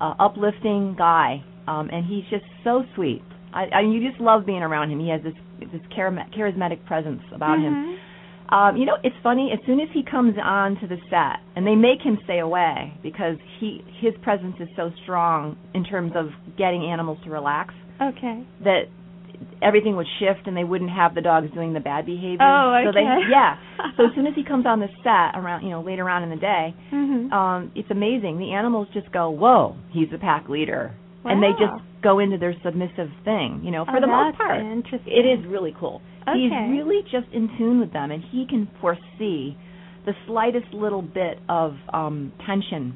uh, 0.01 0.13
uplifting 0.19 0.95
guy, 0.97 1.43
um, 1.67 1.89
and 1.91 2.05
he's 2.05 2.23
just 2.29 2.45
so 2.63 2.83
sweet. 2.95 3.23
I, 3.53 3.65
I 3.77 3.81
you 3.81 4.07
just 4.09 4.19
love 4.21 4.45
being 4.45 4.63
around 4.63 4.91
him. 4.91 4.99
He 4.99 5.09
has 5.09 5.21
this 5.23 5.33
this 5.59 5.81
charisma- 5.97 6.33
charismatic 6.35 6.83
presence 6.85 7.21
about 7.33 7.59
him. 7.59 7.73
Mhm. 7.73 7.97
Um, 8.53 8.77
you 8.77 8.85
know, 8.85 8.97
it's 9.03 9.15
funny. 9.23 9.51
As 9.53 9.59
soon 9.65 9.79
as 9.79 9.87
he 9.93 10.03
comes 10.03 10.35
on 10.43 10.75
to 10.81 10.87
the 10.87 10.97
set, 11.09 11.39
and 11.55 11.65
they 11.65 11.75
make 11.75 12.01
him 12.01 12.19
stay 12.25 12.39
away 12.39 12.93
because 13.01 13.37
he 13.59 13.83
his 13.99 14.13
presence 14.21 14.55
is 14.59 14.67
so 14.75 14.91
strong 15.03 15.55
in 15.73 15.83
terms 15.83 16.11
of 16.15 16.27
getting 16.57 16.83
animals 16.85 17.17
to 17.23 17.29
relax 17.31 17.73
Okay. 18.01 18.43
that 18.63 18.83
everything 19.61 19.95
would 19.95 20.07
shift 20.19 20.45
and 20.45 20.55
they 20.55 20.63
wouldn't 20.63 20.91
have 20.91 21.15
the 21.15 21.21
dogs 21.21 21.49
doing 21.53 21.73
the 21.73 21.79
bad 21.79 22.05
behavior. 22.05 22.43
Oh, 22.45 22.81
So 22.85 22.91
they 22.91 22.99
okay. 23.01 23.21
yeah. 23.29 23.57
So 23.97 24.05
as 24.05 24.11
soon 24.15 24.27
as 24.27 24.33
he 24.35 24.43
comes 24.43 24.65
on 24.65 24.79
the 24.79 24.87
set 25.03 25.39
around, 25.39 25.63
you 25.63 25.69
know, 25.69 25.81
later 25.81 26.09
on 26.09 26.23
in 26.23 26.29
the 26.29 26.35
day, 26.35 26.73
Mhm. 26.91 27.31
um, 27.31 27.71
it's 27.75 27.89
amazing. 27.91 28.37
The 28.39 28.53
animals 28.53 28.87
just 28.93 29.11
go, 29.11 29.29
"Whoa, 29.29 29.75
he's 29.91 30.09
the 30.09 30.17
pack 30.17 30.47
leader," 30.49 30.91
and 31.25 31.41
they 31.41 31.51
just 31.59 31.81
go 32.01 32.19
into 32.19 32.37
their 32.37 32.53
submissive 32.63 33.09
thing. 33.23 33.61
You 33.63 33.71
know, 33.71 33.85
for 33.85 33.97
Oh, 33.97 34.01
the 34.01 34.07
most 34.07 34.37
part, 34.37 34.61
interesting. 34.61 35.11
it 35.13 35.25
is 35.25 35.45
really 35.47 35.73
cool. 35.79 36.01
He's 36.33 36.51
really 36.69 37.01
just 37.03 37.27
in 37.33 37.49
tune 37.57 37.79
with 37.79 37.91
them, 37.93 38.11
and 38.11 38.23
he 38.31 38.45
can 38.47 38.67
foresee 38.79 39.57
the 40.05 40.13
slightest 40.27 40.73
little 40.73 41.01
bit 41.01 41.39
of 41.49 41.75
um, 41.93 42.31
tension, 42.45 42.93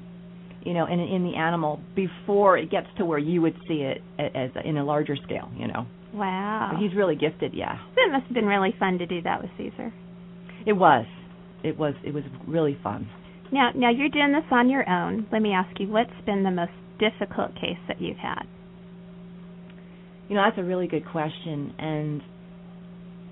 you 0.63 0.73
know, 0.73 0.85
in 0.85 0.99
in 0.99 1.23
the 1.23 1.35
animal 1.35 1.79
before 1.95 2.57
it 2.57 2.69
gets 2.71 2.87
to 2.97 3.05
where 3.05 3.19
you 3.19 3.41
would 3.41 3.55
see 3.67 3.81
it 3.83 4.01
as 4.19 4.51
in 4.65 4.77
a 4.77 4.83
larger 4.83 5.15
scale. 5.23 5.49
You 5.57 5.67
know, 5.67 5.85
Wow. 6.13 6.69
but 6.73 6.79
he's 6.81 6.93
really 6.95 7.15
gifted. 7.15 7.53
Yeah, 7.53 7.77
That 7.95 8.09
must 8.11 8.25
have 8.25 8.33
been 8.33 8.45
really 8.45 8.73
fun 8.79 8.97
to 8.99 9.05
do 9.05 9.21
that 9.23 9.41
with 9.41 9.51
Cesar. 9.57 9.93
it 10.65 10.73
was, 10.73 11.05
it 11.63 11.77
was, 11.77 11.93
it 12.03 12.13
was 12.13 12.23
really 12.47 12.77
fun. 12.83 13.07
Now, 13.51 13.71
now 13.75 13.89
you're 13.89 14.09
doing 14.09 14.33
this 14.33 14.43
on 14.51 14.69
your 14.69 14.87
own. 14.89 15.27
Let 15.31 15.41
me 15.41 15.53
ask 15.53 15.79
you, 15.79 15.87
what's 15.87 16.11
been 16.25 16.43
the 16.43 16.51
most 16.51 16.71
difficult 16.99 17.55
case 17.55 17.79
that 17.87 18.01
you've 18.01 18.17
had? 18.17 18.43
You 20.29 20.35
know, 20.35 20.43
that's 20.43 20.57
a 20.57 20.63
really 20.63 20.87
good 20.87 21.05
question, 21.09 21.73
and 21.79 22.21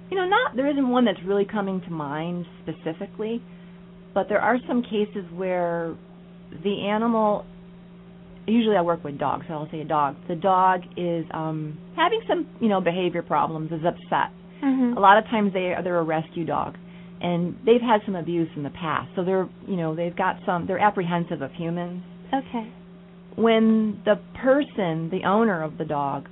you 0.10 0.17
know, 0.17 0.27
not 0.27 0.55
there 0.55 0.69
isn't 0.69 0.88
one 0.88 1.05
that's 1.05 1.19
really 1.25 1.45
coming 1.45 1.81
to 1.81 1.89
mind 1.89 2.45
specifically, 2.63 3.41
but 4.13 4.27
there 4.29 4.39
are 4.39 4.57
some 4.67 4.81
cases 4.81 5.25
where 5.34 5.95
the 6.63 6.88
animal. 6.88 7.45
Usually, 8.48 8.77
I 8.77 8.81
work 8.81 9.03
with 9.03 9.17
dogs, 9.17 9.45
so 9.48 9.55
I'll 9.55 9.72
say 9.72 9.81
a 9.81 9.86
dog. 9.86 10.15
The 10.27 10.36
dog 10.36 10.81
is 10.95 11.25
um 11.34 11.79
having 11.95 12.22
some, 12.27 12.48
you 12.62 12.69
know, 12.69 12.79
behavior 12.79 13.24
problems, 13.24 13.72
is 13.72 13.81
upset. 13.86 14.31
Mm-hmm. 14.63 14.98
A 14.98 15.00
lot 15.00 15.17
of 15.17 15.25
times 15.25 15.51
they 15.51 15.74
are 15.74 15.84
they're 15.84 16.00
a 16.00 16.03
rescue 16.03 16.45
dog, 16.45 16.77
and 17.22 17.57
they've 17.65 17.81
had 17.81 18.01
some 18.05 18.15
abuse 18.15 18.50
in 18.55 18.63
the 18.63 18.69
past, 18.69 19.10
so 19.15 19.25
they're 19.25 19.50
you 19.67 19.75
know 19.75 19.95
they've 19.95 20.15
got 20.15 20.38
some 20.45 20.65
they're 20.67 20.79
apprehensive 20.79 21.41
of 21.41 21.51
humans 21.51 22.03
Okay. 22.34 22.72
When 23.35 24.01
the 24.05 24.15
person, 24.41 25.09
the 25.09 25.21
owner 25.27 25.63
of 25.63 25.77
the 25.77 25.85
dog, 25.85 26.27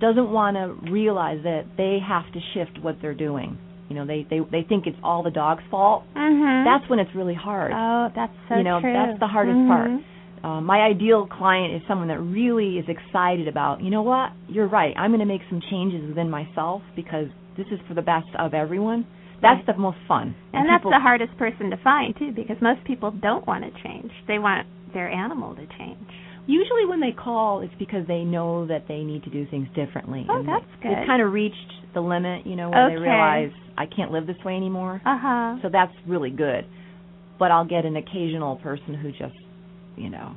doesn't 0.00 0.30
want 0.30 0.56
to 0.56 0.90
realize 0.90 1.38
that 1.44 1.62
they 1.76 1.98
have 2.06 2.24
to 2.32 2.40
shift 2.52 2.82
what 2.82 2.96
they're 3.00 3.14
doing. 3.14 3.58
You 3.88 3.96
know, 3.96 4.06
they 4.06 4.26
they 4.28 4.40
they 4.50 4.62
think 4.66 4.86
it's 4.86 4.96
all 5.02 5.22
the 5.22 5.30
dog's 5.30 5.62
fault. 5.70 6.04
Mm-hmm. 6.16 6.64
That's 6.64 6.88
when 6.90 6.98
it's 6.98 7.14
really 7.14 7.34
hard. 7.34 7.72
oh, 7.74 8.08
that's 8.14 8.32
so 8.48 8.56
you 8.56 8.64
know, 8.64 8.80
true. 8.80 8.92
that's 8.92 9.18
the 9.20 9.26
hardest 9.26 9.56
Mhm. 9.56 9.68
part. 9.68 9.90
Uh, 10.42 10.60
my 10.60 10.80
ideal 10.80 11.26
client 11.26 11.74
is 11.74 11.80
someone 11.88 12.08
that 12.08 12.20
really 12.20 12.76
is 12.78 12.84
excited 12.88 13.48
about. 13.48 13.80
You 13.82 13.88
know 13.90 14.02
what? 14.02 14.32
You're 14.48 14.68
right. 14.68 14.92
I'm 14.96 15.10
going 15.10 15.20
to 15.20 15.26
make 15.26 15.40
some 15.48 15.60
changes 15.70 16.06
within 16.06 16.28
myself 16.28 16.82
because 16.94 17.28
this 17.56 17.66
is 17.70 17.78
for 17.88 17.94
the 17.94 18.02
best 18.02 18.28
of 18.38 18.52
everyone. 18.52 19.06
That's 19.40 19.58
Right. 19.66 19.74
the 19.74 19.80
most 19.80 19.96
fun. 20.06 20.34
And 20.52 20.68
that's 20.68 20.80
people- 20.80 20.90
the 20.90 21.00
hardest 21.00 21.36
person 21.38 21.70
to 21.70 21.76
find 21.78 22.14
too, 22.16 22.32
because 22.32 22.60
most 22.60 22.84
people 22.84 23.10
don't 23.10 23.46
want 23.46 23.64
to 23.64 23.70
change. 23.82 24.12
They 24.26 24.38
want 24.38 24.66
their 24.94 25.10
animal 25.10 25.54
to 25.54 25.66
change. 25.78 25.98
Usually, 26.46 26.84
when 26.86 27.00
they 27.00 27.12
call, 27.12 27.62
it's 27.62 27.72
because 27.78 28.06
they 28.06 28.22
know 28.22 28.66
that 28.66 28.84
they 28.86 28.98
need 28.98 29.24
to 29.24 29.30
do 29.30 29.46
things 29.50 29.66
differently. 29.74 30.26
Oh, 30.28 30.42
that's 30.44 30.64
good. 30.82 30.92
They've 30.92 31.06
kind 31.06 31.22
of 31.22 31.32
reached 31.32 31.72
the 31.94 32.00
limit, 32.00 32.46
you 32.46 32.54
know, 32.54 32.70
where 32.70 32.90
they 32.90 32.96
realize 32.96 33.50
I 33.78 33.86
can't 33.86 34.12
live 34.12 34.26
this 34.26 34.36
way 34.44 34.54
anymore. 34.54 35.00
Uh 35.06 35.18
huh. 35.18 35.56
So 35.62 35.70
that's 35.72 35.92
really 36.06 36.30
good. 36.30 36.66
But 37.38 37.50
I'll 37.50 37.66
get 37.66 37.84
an 37.84 37.96
occasional 37.96 38.56
person 38.56 38.94
who 38.94 39.10
just, 39.10 39.34
you 39.96 40.10
know, 40.10 40.36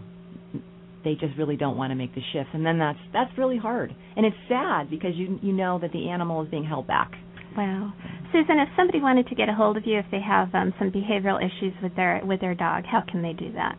they 1.04 1.14
just 1.16 1.38
really 1.38 1.58
don't 1.58 1.78
want 1.78 1.92
to 1.92 1.96
make 1.96 2.16
the 2.16 2.22
shift, 2.34 2.50
and 2.54 2.66
then 2.66 2.80
that's 2.80 3.00
that's 3.12 3.32
really 3.38 3.58
hard. 3.58 3.94
And 4.16 4.26
it's 4.26 4.36
sad 4.48 4.90
because 4.90 5.12
you 5.16 5.40
you 5.42 5.54
know 5.54 5.78
that 5.80 5.92
the 5.92 6.10
animal 6.10 6.42
is 6.44 6.50
being 6.50 6.66
held 6.66 6.88
back. 6.88 7.12
Wow. 7.58 7.94
Susan, 8.32 8.60
if 8.60 8.70
somebody 8.78 9.02
wanted 9.02 9.28
to 9.28 9.36
get 9.36 9.50
a 9.50 9.54
hold 9.54 9.78
of 9.78 9.84
you 9.86 9.98
if 9.98 10.06
they 10.12 10.22
have 10.22 10.54
um, 10.54 10.74
some 10.78 10.92
behavioral 10.92 11.40
issues 11.40 11.74
with 11.82 11.96
their 11.96 12.22
with 12.24 12.40
their 12.40 12.56
dog, 12.56 12.86
how 12.86 13.04
can 13.10 13.22
they 13.22 13.34
do 13.34 13.52
that? 13.54 13.76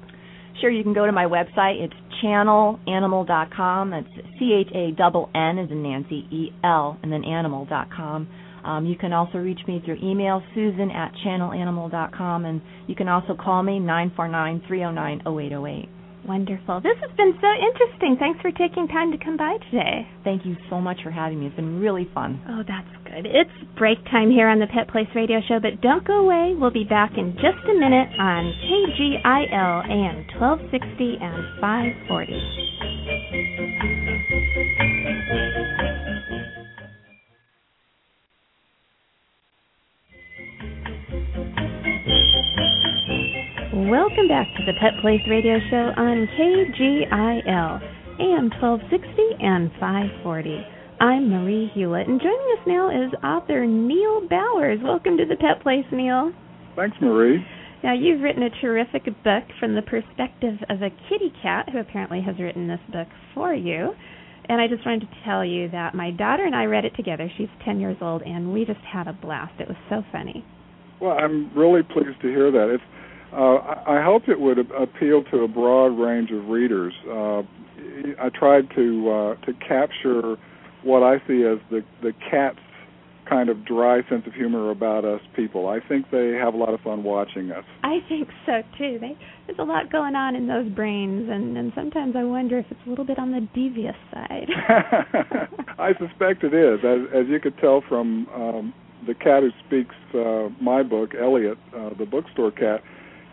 Sure, 0.60 0.70
you 0.70 0.82
can 0.82 0.94
go 0.94 1.06
to 1.06 1.12
my 1.12 1.24
website. 1.24 1.80
It's 1.80 1.94
channelanimal.com. 2.22 3.90
That's 3.90 4.28
C 4.38 4.52
H 4.66 4.74
A 4.74 4.90
double 4.96 5.30
N 5.34 5.58
as 5.58 5.70
in 5.70 5.82
Nancy 5.82 6.26
E 6.30 6.50
L 6.64 6.98
and 7.02 7.12
then 7.12 7.24
animal.com. 7.24 8.28
Um, 8.64 8.86
you 8.86 8.96
can 8.96 9.12
also 9.12 9.38
reach 9.38 9.60
me 9.68 9.80
through 9.84 9.98
email, 10.02 10.42
Susan 10.54 10.90
at 10.90 11.12
channelanimal.com, 11.24 12.44
and 12.44 12.60
you 12.88 12.96
can 12.96 13.08
also 13.08 13.36
call 13.36 13.62
me 13.62 13.78
nine 13.78 14.12
four 14.16 14.28
nine 14.28 14.60
three 14.66 14.80
zero 14.80 14.90
nine 14.90 15.20
zero 15.22 15.38
eight 15.40 15.50
zero 15.50 15.66
eight. 15.66 15.88
Wonderful. 16.28 16.82
This 16.82 17.00
has 17.00 17.10
been 17.16 17.32
so 17.40 17.48
interesting. 17.56 18.16
Thanks 18.20 18.38
for 18.42 18.52
taking 18.52 18.86
time 18.86 19.10
to 19.12 19.18
come 19.18 19.38
by 19.38 19.56
today. 19.70 20.06
Thank 20.24 20.44
you 20.44 20.56
so 20.68 20.78
much 20.78 20.98
for 21.02 21.10
having 21.10 21.40
me. 21.40 21.46
It's 21.46 21.56
been 21.56 21.80
really 21.80 22.06
fun. 22.12 22.38
Oh, 22.46 22.62
that's 22.68 22.92
good. 23.08 23.24
It's 23.24 23.50
break 23.78 23.96
time 24.12 24.30
here 24.30 24.48
on 24.48 24.60
the 24.60 24.66
Pet 24.66 24.88
Place 24.92 25.08
Radio 25.16 25.40
Show, 25.48 25.58
but 25.58 25.80
don't 25.80 26.06
go 26.06 26.20
away. 26.20 26.52
We'll 26.52 26.70
be 26.70 26.84
back 26.84 27.12
in 27.16 27.32
just 27.40 27.64
a 27.64 27.72
minute 27.72 28.12
on 28.20 28.52
KGIL 28.60 29.88
AM 29.88 30.28
1260 30.36 31.16
and 31.16 31.60
540. 31.64 32.77
Welcome 43.88 44.28
back 44.28 44.48
to 44.58 44.66
the 44.66 44.74
Pet 44.78 45.00
Place 45.00 45.22
Radio 45.30 45.56
Show 45.70 45.96
on 45.96 46.28
KGIL 46.36 47.80
AM 48.20 48.50
1260 48.60 49.00
and 49.40 49.70
540. 49.80 50.60
I'm 51.00 51.30
Marie 51.30 51.72
Hulett, 51.74 52.06
and 52.06 52.20
joining 52.20 52.52
us 52.52 52.66
now 52.66 52.90
is 52.92 53.10
author 53.24 53.64
Neal 53.64 54.28
Bowers. 54.28 54.80
Welcome 54.84 55.16
to 55.16 55.24
the 55.24 55.36
Pet 55.36 55.62
Place, 55.62 55.86
Neal. 55.90 56.34
Thanks, 56.76 56.98
Marie. 57.00 57.42
Now, 57.82 57.94
you've 57.94 58.20
written 58.20 58.42
a 58.42 58.60
terrific 58.60 59.06
book 59.24 59.44
from 59.58 59.74
the 59.74 59.80
perspective 59.80 60.60
of 60.68 60.82
a 60.82 60.92
kitty 61.08 61.32
cat 61.40 61.70
who 61.72 61.78
apparently 61.78 62.20
has 62.20 62.38
written 62.38 62.68
this 62.68 62.84
book 62.92 63.08
for 63.32 63.54
you. 63.54 63.94
And 64.50 64.60
I 64.60 64.68
just 64.68 64.84
wanted 64.84 65.08
to 65.08 65.16
tell 65.24 65.46
you 65.46 65.70
that 65.70 65.94
my 65.94 66.10
daughter 66.10 66.44
and 66.44 66.54
I 66.54 66.66
read 66.66 66.84
it 66.84 66.92
together. 66.94 67.30
She's 67.38 67.48
10 67.64 67.80
years 67.80 67.96
old, 68.02 68.20
and 68.20 68.52
we 68.52 68.66
just 68.66 68.84
had 68.84 69.08
a 69.08 69.14
blast. 69.14 69.58
It 69.58 69.66
was 69.66 69.78
so 69.88 70.04
funny. 70.12 70.44
Well, 71.00 71.16
I'm 71.16 71.56
really 71.56 71.82
pleased 71.82 72.20
to 72.20 72.28
hear 72.28 72.50
that. 72.50 72.68
It's, 72.74 72.84
I, 73.32 73.98
I 73.98 74.02
hoped 74.02 74.28
it 74.28 74.40
would 74.40 74.58
appeal 74.58 75.22
to 75.24 75.38
a 75.38 75.48
broad 75.48 75.98
range 75.98 76.30
of 76.30 76.48
readers. 76.48 76.94
Uh, 77.08 77.42
I 78.20 78.28
tried 78.32 78.70
to 78.74 79.10
uh, 79.10 79.46
to 79.46 79.52
capture 79.66 80.36
what 80.82 81.02
I 81.02 81.18
see 81.26 81.44
as 81.44 81.58
the 81.70 81.84
the 82.02 82.12
cat's 82.30 82.58
kind 83.28 83.48
of 83.48 83.64
dry 83.64 84.00
sense 84.08 84.26
of 84.26 84.32
humor 84.32 84.70
about 84.70 85.04
us 85.04 85.20
people. 85.36 85.68
I 85.68 85.80
think 85.86 86.10
they 86.10 86.32
have 86.32 86.54
a 86.54 86.56
lot 86.56 86.72
of 86.72 86.80
fun 86.80 87.02
watching 87.02 87.50
us. 87.50 87.64
I 87.82 87.98
think 88.08 88.28
so 88.46 88.62
too. 88.78 88.98
They, 89.00 89.16
there's 89.46 89.58
a 89.58 89.64
lot 89.64 89.92
going 89.92 90.14
on 90.14 90.34
in 90.34 90.46
those 90.46 90.68
brains, 90.70 91.28
and, 91.30 91.56
and 91.56 91.72
sometimes 91.74 92.14
I 92.16 92.24
wonder 92.24 92.58
if 92.58 92.66
it's 92.70 92.80
a 92.86 92.90
little 92.90 93.04
bit 93.04 93.18
on 93.18 93.32
the 93.32 93.46
devious 93.54 93.96
side. 94.12 94.48
I 95.78 95.92
suspect 95.98 96.42
it 96.44 96.54
is, 96.54 96.80
as, 96.84 97.00
as 97.14 97.28
you 97.28 97.38
could 97.40 97.58
tell 97.58 97.82
from 97.86 98.26
um, 98.34 98.74
the 99.06 99.14
cat 99.14 99.42
who 99.42 99.50
speaks 99.66 99.94
uh, 100.14 100.48
my 100.62 100.82
book, 100.82 101.10
Elliot, 101.14 101.58
uh, 101.76 101.90
the 101.98 102.06
bookstore 102.06 102.50
cat. 102.50 102.82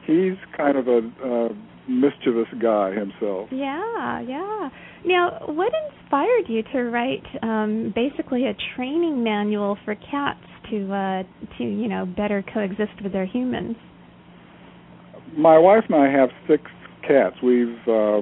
He's 0.06 0.38
kind 0.56 0.78
of 0.78 0.88
a 0.88 1.00
uh, 1.24 1.50
mischievous 1.88 2.48
guy 2.62 2.92
himself. 2.94 3.50
Yeah, 3.52 4.22
yeah. 4.22 4.70
Now, 5.06 5.40
what 5.48 5.72
inspired 5.92 6.48
you 6.48 6.64
to 6.74 6.84
write 6.90 7.26
um, 7.42 7.94
basically 7.96 8.46
a 8.46 8.56
training 8.76 9.24
manual 9.24 9.78
for 9.86 9.96
cats 9.96 10.40
to 10.72 10.94
uh, 10.94 11.24
to 11.58 11.64
you 11.64 11.88
know 11.88 12.06
better 12.06 12.44
coexist 12.54 13.02
with 13.04 13.12
their 13.12 13.26
humans? 13.26 13.76
My 15.38 15.58
wife 15.58 15.84
and 15.90 15.96
I 15.96 16.12
have 16.12 16.30
six 16.48 16.64
cats. 17.08 17.36
We've 17.44 17.78
uh, 17.88 18.20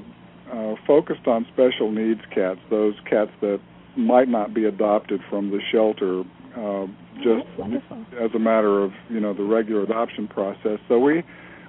uh, 0.52 0.75
focused 0.86 1.28
on 1.28 1.46
special 1.54 1.92
needs 1.92 2.22
cats, 2.34 2.60
those 2.70 2.96
cats 3.10 3.32
that 3.42 3.60
might 3.96 4.28
not 4.28 4.54
be 4.54 4.66
adopted 4.66 5.22
from 5.30 5.52
the 5.52 5.60
shelter 5.72 6.24
uh, 6.58 6.88
just 7.18 7.46
as 8.22 8.32
a 8.36 8.40
matter 8.40 8.84
of 8.84 8.92
you 9.10 9.20
know 9.20 9.34
the 9.34 9.44
regular 9.44 9.84
adoption 9.84 10.28
process. 10.28 10.80
So 10.88 11.00
we 11.00 11.24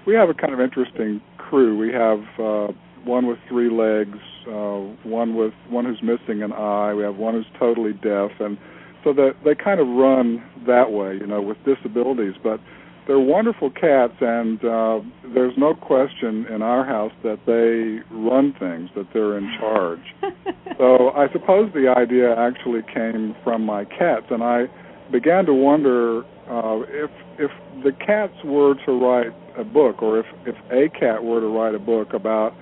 we 0.06 0.14
have 0.14 0.28
a 0.28 0.34
kind 0.34 0.52
of 0.52 0.60
interesting 0.60 1.20
crew. 1.38 1.76
We 1.76 1.92
have 1.92 2.20
uh, 2.38 2.72
one 3.04 3.26
with 3.26 3.38
three 3.48 3.70
legs, 3.70 4.18
uh, 4.46 4.80
one 5.08 5.36
with 5.36 5.54
one 5.68 5.84
who's 5.84 6.02
missing 6.02 6.42
an 6.42 6.52
eye. 6.52 6.94
We 6.94 7.02
have 7.02 7.16
one 7.16 7.34
who's 7.34 7.46
totally 7.58 7.92
deaf, 7.92 8.30
and 8.40 8.58
so 9.02 9.12
that 9.12 9.32
they 9.44 9.54
kind 9.54 9.80
of 9.80 9.86
run 9.86 10.42
that 10.66 10.90
way, 10.92 11.14
you 11.14 11.26
know, 11.26 11.42
with 11.42 11.58
disabilities. 11.64 12.34
But 12.42 12.60
they're 13.06 13.20
wonderful 13.20 13.70
cats, 13.70 14.14
and 14.20 14.64
uh, 14.64 15.00
there's 15.34 15.52
no 15.58 15.74
question 15.74 16.46
in 16.46 16.62
our 16.62 16.84
house 16.84 17.12
that 17.22 17.40
they 17.46 18.02
run 18.14 18.54
things, 18.58 18.88
that 18.96 19.06
they're 19.12 19.36
in 19.36 19.50
charge. 19.58 20.00
so 20.78 21.10
I 21.10 21.30
suppose 21.32 21.70
the 21.74 21.92
idea 21.94 22.34
actually 22.34 22.80
came 22.92 23.36
from 23.44 23.64
my 23.64 23.84
cats, 23.84 24.26
and 24.30 24.42
I 24.42 24.64
began 25.10 25.44
to 25.46 25.54
wonder 25.54 26.22
uh, 26.48 26.80
if 26.88 27.10
if 27.38 27.50
the 27.82 27.92
cats 27.92 28.34
were 28.44 28.74
to 28.86 28.92
write 28.92 29.32
a 29.58 29.64
book, 29.64 30.02
or 30.02 30.20
if 30.20 30.26
if 30.46 30.56
a 30.70 30.88
cat 30.98 31.24
were 31.24 31.40
to 31.40 31.46
write 31.48 31.74
a 31.74 31.78
book 31.78 32.12
about 32.12 32.52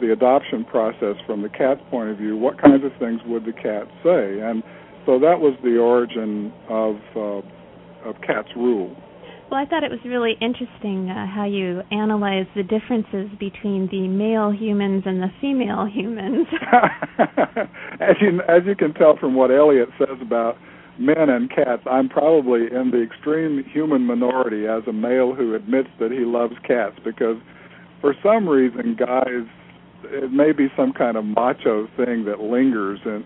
the 0.00 0.12
adoption 0.12 0.64
process 0.64 1.16
from 1.26 1.42
the 1.42 1.48
cat's 1.48 1.80
point 1.90 2.10
of 2.10 2.18
view, 2.18 2.36
what 2.36 2.60
kinds 2.60 2.84
of 2.84 2.92
things 2.98 3.20
would 3.26 3.44
the 3.44 3.52
cat 3.52 3.88
say? 4.04 4.40
And 4.40 4.62
so 5.06 5.18
that 5.20 5.40
was 5.40 5.56
the 5.62 5.78
origin 5.78 6.52
of 6.68 6.96
uh, 7.14 8.08
of 8.08 8.20
Cats 8.26 8.48
Rule. 8.56 8.94
Well, 9.50 9.60
I 9.60 9.64
thought 9.64 9.84
it 9.84 9.92
was 9.92 10.00
really 10.04 10.34
interesting 10.40 11.08
uh, 11.08 11.26
how 11.32 11.44
you 11.46 11.82
analyze 11.92 12.46
the 12.56 12.64
differences 12.64 13.30
between 13.38 13.86
the 13.92 14.08
male 14.08 14.50
humans 14.50 15.04
and 15.06 15.22
the 15.22 15.30
female 15.40 15.86
humans. 15.86 16.48
as 18.00 18.16
you 18.20 18.40
as 18.48 18.62
you 18.66 18.74
can 18.74 18.92
tell 18.94 19.16
from 19.16 19.34
what 19.34 19.52
Elliot 19.52 19.88
says 19.98 20.18
about 20.20 20.56
men 20.98 21.28
and 21.28 21.50
cats, 21.50 21.82
I'm 21.90 22.08
probably 22.08 22.62
in 22.72 22.90
the 22.90 23.02
extreme 23.02 23.64
human 23.64 24.06
minority 24.06 24.66
as 24.66 24.82
a 24.86 24.92
male 24.92 25.34
who 25.34 25.54
admits 25.54 25.88
that 26.00 26.10
he 26.10 26.24
loves 26.24 26.54
cats 26.66 26.96
because 27.04 27.36
for 28.00 28.14
some 28.22 28.48
reason 28.48 28.96
guys 28.96 29.46
it 30.04 30.32
may 30.32 30.52
be 30.52 30.68
some 30.76 30.92
kind 30.92 31.16
of 31.16 31.24
macho 31.24 31.88
thing 31.96 32.24
that 32.24 32.40
lingers 32.40 33.00
and 33.04 33.24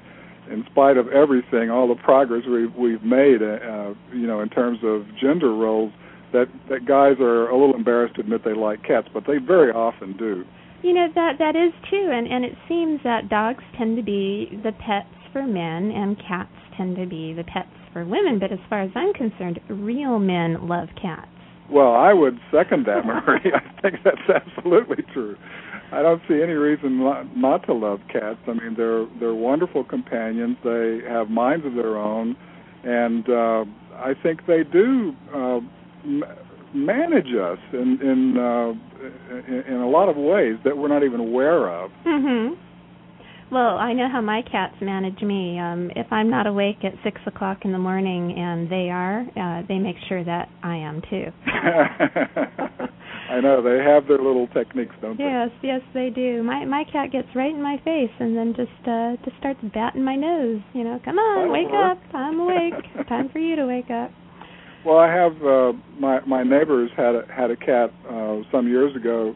in 0.50 0.64
spite 0.70 0.96
of 0.96 1.08
everything 1.08 1.70
all 1.70 1.88
the 1.88 2.00
progress 2.02 2.42
we've 2.50 2.74
we've 2.74 3.02
made 3.02 3.42
uh, 3.42 3.92
you 4.12 4.26
know 4.26 4.40
in 4.40 4.48
terms 4.48 4.78
of 4.82 5.04
gender 5.20 5.54
roles 5.54 5.92
that 6.32 6.46
that 6.68 6.86
guys 6.86 7.16
are 7.20 7.48
a 7.48 7.58
little 7.58 7.74
embarrassed 7.74 8.14
to 8.14 8.20
admit 8.20 8.42
they 8.44 8.54
like 8.54 8.82
cats 8.84 9.08
but 9.12 9.24
they 9.26 9.38
very 9.38 9.70
often 9.70 10.16
do. 10.16 10.44
You 10.82 10.94
know 10.94 11.08
that 11.14 11.38
that 11.38 11.56
is 11.56 11.72
true 11.88 12.10
and 12.10 12.26
and 12.26 12.44
it 12.44 12.56
seems 12.68 13.00
that 13.04 13.28
dogs 13.28 13.64
tend 13.76 13.96
to 13.96 14.02
be 14.02 14.48
the 14.62 14.72
pets 14.72 15.08
for 15.32 15.46
men 15.46 15.90
and 15.90 16.16
cats 16.26 16.52
tend 16.76 16.96
to 16.96 17.06
be 17.06 17.32
the 17.32 17.44
pets 17.44 17.68
for 17.92 18.04
women 18.04 18.38
but 18.38 18.52
as 18.52 18.58
far 18.68 18.82
as 18.82 18.90
i'm 18.94 19.12
concerned 19.14 19.58
real 19.68 20.18
men 20.18 20.68
love 20.68 20.88
cats 21.00 21.28
well 21.70 21.92
i 21.94 22.12
would 22.12 22.38
second 22.52 22.86
that 22.86 23.04
marie 23.04 23.52
i 23.54 23.80
think 23.82 23.96
that's 24.04 24.28
absolutely 24.28 25.04
true 25.12 25.36
I 25.92 26.02
don't 26.02 26.22
see 26.28 26.40
any 26.40 26.52
reason 26.52 27.00
not, 27.00 27.36
not 27.36 27.66
to 27.66 27.74
love 27.74 27.98
cats. 28.12 28.38
I 28.46 28.52
mean, 28.52 28.74
they're 28.76 29.06
they're 29.18 29.34
wonderful 29.34 29.82
companions. 29.84 30.56
They 30.62 31.00
have 31.08 31.30
minds 31.30 31.66
of 31.66 31.74
their 31.74 31.96
own, 31.96 32.36
and 32.84 33.28
uh, 33.28 33.64
I 33.96 34.12
think 34.22 34.46
they 34.46 34.62
do 34.62 35.12
uh, 35.34 35.56
m- 36.04 36.22
manage 36.74 37.34
us 37.34 37.58
in 37.72 37.98
in, 38.00 38.38
uh, 38.38 38.70
in 39.48 39.74
in 39.74 39.80
a 39.80 39.88
lot 39.88 40.08
of 40.08 40.16
ways 40.16 40.54
that 40.64 40.76
we're 40.76 40.88
not 40.88 41.02
even 41.02 41.18
aware 41.18 41.68
of. 41.68 41.90
Mhm. 42.06 42.56
Well, 43.52 43.78
I 43.78 43.92
know 43.92 44.08
how 44.10 44.20
my 44.20 44.42
cats 44.42 44.74
manage 44.80 45.20
me. 45.22 45.58
Um, 45.58 45.90
if 45.96 46.06
I'm 46.12 46.30
not 46.30 46.46
awake 46.46 46.84
at 46.84 46.92
six 47.02 47.20
o'clock 47.26 47.58
in 47.64 47.72
the 47.72 47.78
morning 47.78 48.32
and 48.38 48.70
they 48.70 48.90
are, 48.90 49.22
uh, 49.36 49.66
they 49.66 49.78
make 49.78 49.96
sure 50.08 50.22
that 50.24 50.48
I 50.62 50.76
am 50.76 51.02
too. 51.10 51.26
I 53.30 53.40
know 53.40 53.62
they 53.62 53.82
have 53.84 54.06
their 54.08 54.18
little 54.18 54.48
techniques, 54.48 54.94
don't 55.00 55.16
they? 55.18 55.24
Yes, 55.24 55.50
yes, 55.62 55.80
they 55.94 56.10
do. 56.10 56.42
My 56.42 56.64
my 56.64 56.84
cat 56.92 57.12
gets 57.12 57.28
right 57.34 57.52
in 57.54 57.62
my 57.62 57.76
face 57.84 58.10
and 58.18 58.36
then 58.36 58.54
just 58.56 58.88
uh 58.88 59.16
just 59.24 59.36
starts 59.38 59.60
batting 59.72 60.02
my 60.04 60.16
nose. 60.16 60.60
You 60.72 60.84
know, 60.84 61.00
come 61.04 61.16
on, 61.18 61.48
That'll 61.48 61.52
wake 61.52 61.70
work. 61.72 61.98
up. 61.98 62.14
I'm 62.14 62.40
awake. 62.40 63.08
Time 63.08 63.28
for 63.32 63.38
you 63.38 63.56
to 63.56 63.66
wake 63.66 63.90
up. 63.90 64.10
Well, 64.84 64.98
I 64.98 65.12
have 65.12 65.32
uh, 65.42 65.72
my 65.98 66.20
my 66.26 66.42
neighbors 66.42 66.90
had 66.96 67.14
a, 67.14 67.22
had 67.34 67.50
a 67.50 67.56
cat 67.56 67.92
uh, 68.08 68.38
some 68.50 68.66
years 68.66 68.96
ago, 68.96 69.34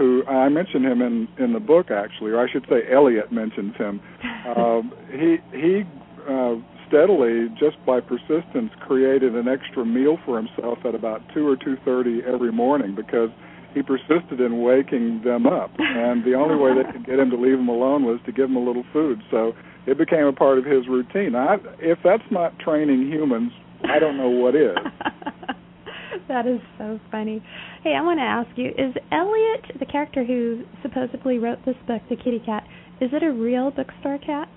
who 0.00 0.24
I 0.26 0.48
mentioned 0.48 0.86
him 0.86 1.02
in 1.02 1.28
in 1.38 1.52
the 1.52 1.60
book 1.60 1.90
actually, 1.90 2.30
or 2.30 2.40
I 2.40 2.50
should 2.50 2.64
say 2.70 2.80
Elliot 2.90 3.30
mentions 3.30 3.76
him. 3.76 4.00
Um, 4.40 4.90
he 5.12 5.36
he 5.52 5.82
uh, 6.26 6.54
steadily, 6.88 7.48
just 7.60 7.76
by 7.84 8.00
persistence, 8.00 8.72
created 8.80 9.36
an 9.36 9.46
extra 9.48 9.84
meal 9.84 10.16
for 10.24 10.38
himself 10.38 10.78
at 10.86 10.94
about 10.94 11.20
two 11.34 11.46
or 11.46 11.56
two 11.56 11.76
thirty 11.84 12.20
every 12.26 12.50
morning 12.50 12.94
because 12.94 13.28
he 13.74 13.82
persisted 13.82 14.40
in 14.40 14.62
waking 14.62 15.20
them 15.22 15.46
up, 15.46 15.70
and 15.78 16.24
the 16.24 16.32
only 16.32 16.56
way 16.56 16.72
they 16.72 16.90
could 16.90 17.04
get 17.04 17.18
him 17.18 17.28
to 17.30 17.36
leave 17.36 17.58
him 17.58 17.68
alone 17.68 18.04
was 18.04 18.18
to 18.24 18.32
give 18.32 18.48
him 18.48 18.56
a 18.56 18.64
little 18.64 18.84
food. 18.94 19.20
So 19.30 19.52
it 19.86 19.98
became 19.98 20.24
a 20.24 20.32
part 20.32 20.56
of 20.56 20.64
his 20.64 20.88
routine. 20.88 21.34
I, 21.34 21.56
if 21.78 21.98
that's 22.02 22.24
not 22.30 22.58
training 22.58 23.12
humans, 23.12 23.52
I 23.84 23.98
don't 23.98 24.16
know 24.16 24.30
what 24.30 24.56
is. 24.56 24.76
that 26.28 26.46
is 26.46 26.60
so 26.78 26.98
funny. 27.10 27.42
Hey, 27.82 27.94
I 27.94 28.02
want 28.02 28.18
to 28.18 28.24
ask 28.24 28.48
you: 28.56 28.68
Is 28.70 28.94
Elliot, 29.12 29.78
the 29.78 29.86
character 29.86 30.24
who 30.24 30.64
supposedly 30.82 31.38
wrote 31.38 31.58
this 31.64 31.76
book, 31.86 32.02
the 32.08 32.16
kitty 32.16 32.40
cat, 32.44 32.64
is 33.00 33.10
it 33.12 33.22
a 33.22 33.32
real 33.32 33.70
bookstore 33.70 34.18
cat? 34.18 34.48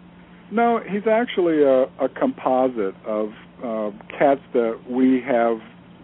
No, 0.52 0.80
he's 0.80 1.08
actually 1.10 1.63
a, 1.63 1.84
a 2.04 2.10
composite 2.20 2.96
of 3.08 3.30
uh, 3.63 3.92
cats 4.18 4.42
that 4.54 4.80
we 4.89 5.22
have 5.26 5.58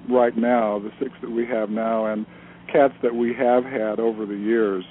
right 0.10 0.36
now, 0.36 0.80
the 0.80 0.90
six 1.00 1.12
that 1.22 1.30
we 1.30 1.46
have 1.46 1.70
now, 1.70 2.06
and 2.06 2.26
cats 2.72 2.94
that 3.04 3.14
we 3.14 3.34
have 3.34 3.64
had 3.64 4.00
over 4.00 4.26
the 4.26 4.36
years. 4.36 4.84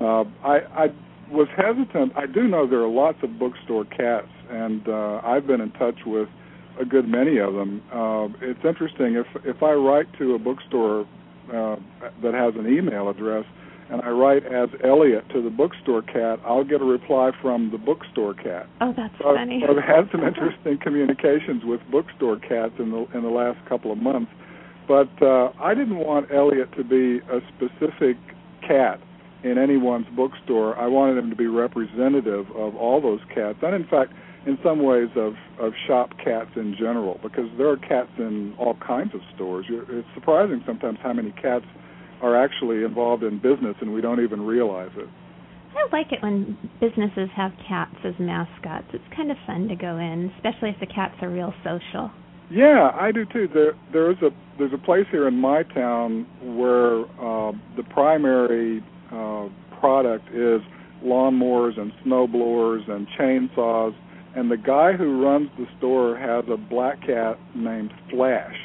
Uh, 0.00 0.24
I, 0.42 0.58
I 0.74 0.86
was 1.30 1.48
hesitant. 1.56 2.12
I 2.16 2.26
do 2.26 2.48
know 2.48 2.68
there 2.68 2.82
are 2.82 2.88
lots 2.88 3.18
of 3.22 3.38
bookstore 3.38 3.84
cats, 3.84 4.28
and 4.50 4.88
uh, 4.88 5.20
I've 5.24 5.46
been 5.46 5.60
in 5.60 5.70
touch 5.72 5.98
with 6.06 6.28
a 6.80 6.84
good 6.84 7.08
many 7.08 7.38
of 7.38 7.54
them. 7.54 7.82
Uh, 7.92 8.28
it's 8.40 8.64
interesting 8.64 9.16
if 9.16 9.26
if 9.44 9.62
I 9.62 9.72
write 9.72 10.06
to 10.18 10.34
a 10.34 10.38
bookstore 10.38 11.06
uh, 11.52 11.76
that 12.22 12.34
has 12.34 12.54
an 12.56 12.66
email 12.66 13.08
address 13.08 13.44
and 13.90 14.02
I 14.02 14.10
write 14.10 14.44
as 14.46 14.68
Elliot 14.82 15.28
to 15.32 15.42
the 15.42 15.50
bookstore 15.50 16.02
cat, 16.02 16.40
I'll 16.44 16.64
get 16.64 16.80
a 16.80 16.84
reply 16.84 17.30
from 17.40 17.70
the 17.70 17.78
bookstore 17.78 18.34
cat. 18.34 18.66
Oh, 18.80 18.92
that's 18.96 19.14
so 19.18 19.34
funny. 19.34 19.62
I've, 19.62 19.76
I've 19.76 19.84
had 19.84 20.10
some 20.10 20.24
interesting 20.26 20.78
communications 20.82 21.62
with 21.64 21.80
bookstore 21.90 22.38
cats 22.38 22.72
in 22.78 22.90
the 22.90 23.06
in 23.16 23.22
the 23.22 23.30
last 23.30 23.64
couple 23.68 23.92
of 23.92 23.98
months, 23.98 24.32
but 24.88 25.10
uh, 25.22 25.52
I 25.60 25.74
didn't 25.74 25.98
want 25.98 26.32
Elliot 26.32 26.72
to 26.76 26.84
be 26.84 27.20
a 27.30 27.40
specific 27.54 28.16
cat 28.66 29.00
in 29.44 29.58
anyone's 29.58 30.06
bookstore. 30.16 30.76
I 30.76 30.88
wanted 30.88 31.18
him 31.18 31.30
to 31.30 31.36
be 31.36 31.46
representative 31.46 32.46
of 32.56 32.74
all 32.74 33.00
those 33.00 33.20
cats, 33.32 33.58
and 33.62 33.74
in 33.74 33.86
fact, 33.86 34.12
in 34.46 34.58
some 34.62 34.82
ways, 34.82 35.08
of 35.16 35.34
of 35.58 35.72
shop 35.86 36.10
cats 36.22 36.50
in 36.56 36.74
general, 36.78 37.18
because 37.22 37.50
there 37.58 37.68
are 37.68 37.76
cats 37.76 38.10
in 38.18 38.54
all 38.58 38.76
kinds 38.86 39.14
of 39.14 39.20
stores. 39.34 39.66
You're, 39.68 39.82
it's 39.98 40.08
surprising 40.14 40.62
sometimes 40.66 40.98
how 41.02 41.12
many 41.12 41.32
cats 41.32 41.64
are 42.22 42.36
actually 42.36 42.84
involved 42.84 43.22
in 43.22 43.36
business 43.36 43.76
and 43.80 43.92
we 43.92 44.00
don't 44.00 44.22
even 44.22 44.40
realize 44.40 44.90
it. 44.96 45.08
I 45.76 45.86
like 45.92 46.10
it 46.10 46.22
when 46.22 46.56
businesses 46.80 47.28
have 47.36 47.52
cats 47.68 47.94
as 48.04 48.14
mascots. 48.18 48.86
It's 48.94 49.04
kind 49.14 49.30
of 49.30 49.36
fun 49.46 49.68
to 49.68 49.76
go 49.76 49.98
in, 49.98 50.32
especially 50.36 50.70
if 50.70 50.80
the 50.80 50.86
cats 50.86 51.14
are 51.20 51.28
real 51.28 51.52
social. 51.62 52.10
Yeah, 52.50 52.90
I 52.98 53.12
do 53.12 53.26
too. 53.26 53.48
There, 53.52 53.74
there's 53.92 54.16
a 54.22 54.30
there's 54.58 54.72
a 54.72 54.78
place 54.78 55.04
here 55.10 55.28
in 55.28 55.34
my 55.34 55.64
town 55.64 56.26
where 56.40 57.02
uh, 57.20 57.52
the 57.76 57.82
primary 57.90 58.82
uh, 59.12 59.48
product 59.78 60.28
is 60.30 60.60
lawnmowers 61.04 61.78
and 61.78 61.92
snowblowers 62.04 62.88
and 62.90 63.06
chainsaws, 63.18 63.94
and 64.36 64.50
the 64.50 64.56
guy 64.56 64.92
who 64.92 65.22
runs 65.22 65.50
the 65.58 65.66
store 65.78 66.16
has 66.16 66.44
a 66.48 66.56
black 66.56 67.00
cat 67.00 67.38
named 67.54 67.92
Flash 68.10 68.56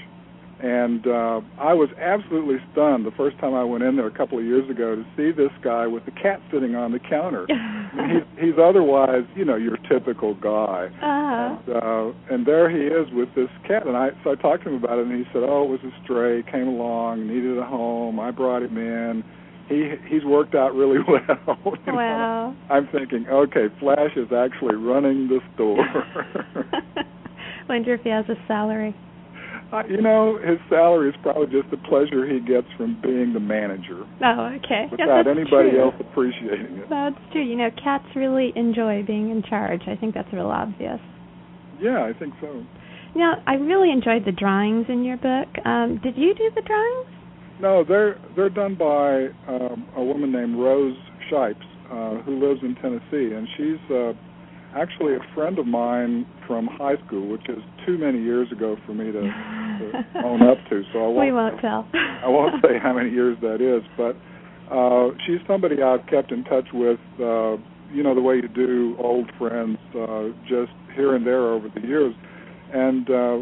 and 0.61 1.07
uh, 1.07 1.41
I 1.57 1.73
was 1.73 1.89
absolutely 1.97 2.57
stunned 2.71 3.03
the 3.03 3.11
first 3.17 3.39
time 3.39 3.55
I 3.55 3.63
went 3.63 3.83
in 3.83 3.95
there 3.95 4.05
a 4.05 4.15
couple 4.15 4.37
of 4.37 4.45
years 4.45 4.69
ago 4.69 4.95
to 4.95 5.03
see 5.17 5.31
this 5.31 5.51
guy 5.63 5.87
with 5.87 6.05
the 6.05 6.11
cat 6.11 6.39
sitting 6.53 6.75
on 6.75 6.91
the 6.91 6.99
counter. 6.99 7.47
he's, 8.07 8.23
he's 8.39 8.59
otherwise, 8.61 9.25
you 9.35 9.43
know, 9.43 9.55
your 9.55 9.77
typical 9.89 10.35
guy. 10.35 10.89
Uh-huh. 11.01 11.57
And, 11.65 11.69
uh, 11.69 12.33
and 12.33 12.45
there 12.45 12.69
he 12.69 12.85
is 12.85 13.11
with 13.11 13.33
this 13.33 13.49
cat, 13.67 13.87
and 13.87 13.97
I 13.97 14.09
so 14.23 14.31
I 14.31 14.35
talked 14.35 14.63
to 14.63 14.69
him 14.69 14.75
about 14.75 14.99
it, 14.99 15.07
and 15.07 15.17
he 15.17 15.25
said, 15.33 15.41
"Oh, 15.41 15.63
it 15.63 15.69
was 15.69 15.79
a 15.83 16.03
stray, 16.03 16.43
came 16.43 16.67
along, 16.67 17.27
needed 17.27 17.57
a 17.57 17.65
home. 17.65 18.19
I 18.19 18.29
brought 18.29 18.61
him 18.61 18.77
in." 18.77 19.23
He 19.71 19.89
he's 20.09 20.25
worked 20.25 20.53
out 20.53 20.75
really 20.75 20.99
well. 21.07 21.57
wow. 21.87 22.53
Know? 22.53 22.55
I'm 22.69 22.87
thinking, 22.91 23.25
okay, 23.31 23.67
Flash 23.79 24.11
is 24.17 24.27
actually 24.35 24.75
running 24.75 25.27
the 25.29 25.39
store. 25.55 25.77
Wonder 27.69 27.93
if 27.93 28.01
he 28.01 28.09
has 28.09 28.25
a 28.27 28.35
salary. 28.47 28.93
Uh, 29.71 29.83
you 29.87 30.01
know, 30.01 30.37
his 30.37 30.59
salary 30.69 31.09
is 31.09 31.15
probably 31.23 31.47
just 31.47 31.71
the 31.71 31.77
pleasure 31.87 32.27
he 32.27 32.41
gets 32.41 32.67
from 32.75 32.99
being 33.01 33.31
the 33.31 33.39
manager. 33.39 34.03
Oh, 34.21 34.51
okay. 34.59 34.87
Without 34.91 35.23
yeah, 35.25 35.31
anybody 35.31 35.71
true. 35.71 35.81
else 35.81 35.95
appreciating 35.97 36.83
it. 36.83 36.89
That's 36.89 37.15
true. 37.31 37.41
You 37.43 37.55
know, 37.55 37.69
cats 37.81 38.03
really 38.13 38.51
enjoy 38.57 39.03
being 39.07 39.31
in 39.31 39.41
charge. 39.47 39.83
I 39.87 39.95
think 39.95 40.13
that's 40.13 40.27
real 40.33 40.47
obvious. 40.47 40.99
Yeah, 41.79 42.03
I 42.03 42.11
think 42.19 42.33
so. 42.41 42.65
Now, 43.15 43.41
I 43.47 43.53
really 43.53 43.91
enjoyed 43.91 44.25
the 44.25 44.33
drawings 44.33 44.87
in 44.89 45.05
your 45.05 45.17
book. 45.17 45.47
Um, 45.65 45.99
did 46.03 46.17
you 46.17 46.33
do 46.35 46.51
the 46.53 46.61
drawings? 46.61 47.20
No, 47.61 47.83
they're 47.87 48.19
they're 48.35 48.49
done 48.49 48.75
by 48.75 49.27
um, 49.47 49.87
a 49.95 50.03
woman 50.03 50.31
named 50.31 50.57
Rose 50.57 50.97
Shipes, 51.29 51.65
uh, 51.91 52.15
who 52.23 52.39
lives 52.39 52.61
in 52.63 52.75
Tennessee, 52.75 53.35
and 53.35 53.47
she's 53.55 53.91
uh, 53.91 54.13
actually 54.75 55.13
a 55.13 55.35
friend 55.35 55.59
of 55.59 55.67
mine 55.67 56.25
from 56.47 56.67
high 56.67 56.95
school, 57.05 57.29
which 57.29 57.47
is 57.49 57.59
too 57.85 57.99
many 57.99 58.19
years 58.19 58.51
ago 58.51 58.77
for 58.85 58.93
me 58.93 59.11
to, 59.11 59.21
to 59.21 60.03
own 60.25 60.41
up 60.41 60.57
to. 60.69 60.81
So 60.91 60.99
I 60.99 61.07
won't. 61.07 61.19
We 61.19 61.31
won't 61.31 61.61
tell. 61.61 61.87
I 61.93 62.27
won't 62.27 62.55
say 62.63 62.79
how 62.81 62.93
many 62.93 63.11
years 63.11 63.37
that 63.41 63.61
is, 63.61 63.83
but 63.95 64.15
uh, 64.73 65.09
she's 65.27 65.45
somebody 65.47 65.83
I've 65.83 66.05
kept 66.07 66.31
in 66.31 66.43
touch 66.45 66.67
with. 66.73 66.99
Uh, 67.19 67.57
you 67.93 68.03
know 68.03 68.15
the 68.15 68.21
way 68.21 68.35
you 68.35 68.47
do 68.47 68.95
old 68.97 69.29
friends, 69.37 69.77
uh, 69.99 70.29
just 70.47 70.71
here 70.95 71.13
and 71.15 71.27
there 71.27 71.51
over 71.51 71.67
the 71.75 71.81
years. 71.81 72.15
And 72.73 73.09
uh, 73.09 73.37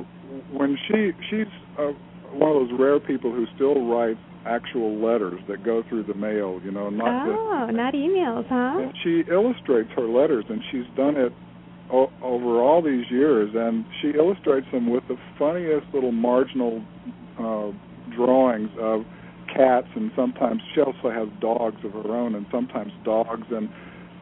when 0.52 0.78
she 0.88 1.12
she's 1.30 1.48
uh, 1.78 1.92
one 2.34 2.52
of 2.52 2.70
those 2.70 2.80
rare 2.80 3.00
people 3.00 3.32
who 3.32 3.46
still 3.56 3.86
writes 3.88 4.20
actual 4.46 4.96
letters 5.04 5.40
that 5.48 5.64
go 5.64 5.84
through 5.90 6.04
the 6.04 6.14
mail, 6.14 6.60
you 6.64 6.72
know, 6.72 6.90
not 6.90 7.28
oh, 7.28 7.66
the, 7.68 7.74
not 7.74 7.94
emails, 7.94 8.48
huh? 8.48 8.80
And 8.82 8.94
she 9.04 9.24
illustrates 9.32 9.90
her 9.96 10.08
letters, 10.08 10.46
and 10.50 10.62
she's 10.72 10.86
done 10.96 11.18
it 11.18 11.34
o- 11.92 12.12
over 12.22 12.62
all 12.62 12.82
these 12.82 13.06
years, 13.10 13.52
and 13.54 13.86
she 14.02 14.10
illustrates 14.18 14.68
them 14.72 14.90
with 14.90 15.04
the 15.08 15.18
funniest 15.38 15.88
little 15.94 16.12
marginal 16.12 16.84
uh, 17.38 17.72
drawings 18.16 18.70
of 18.80 19.02
cats, 19.54 19.88
and 19.96 20.12
sometimes 20.16 20.62
she 20.74 20.82
also 20.82 21.10
has 21.10 21.28
dogs 21.42 21.78
of 21.84 21.92
her 21.92 22.16
own, 22.16 22.36
and 22.36 22.46
sometimes 22.52 22.92
dogs. 23.04 23.48
And 23.52 23.70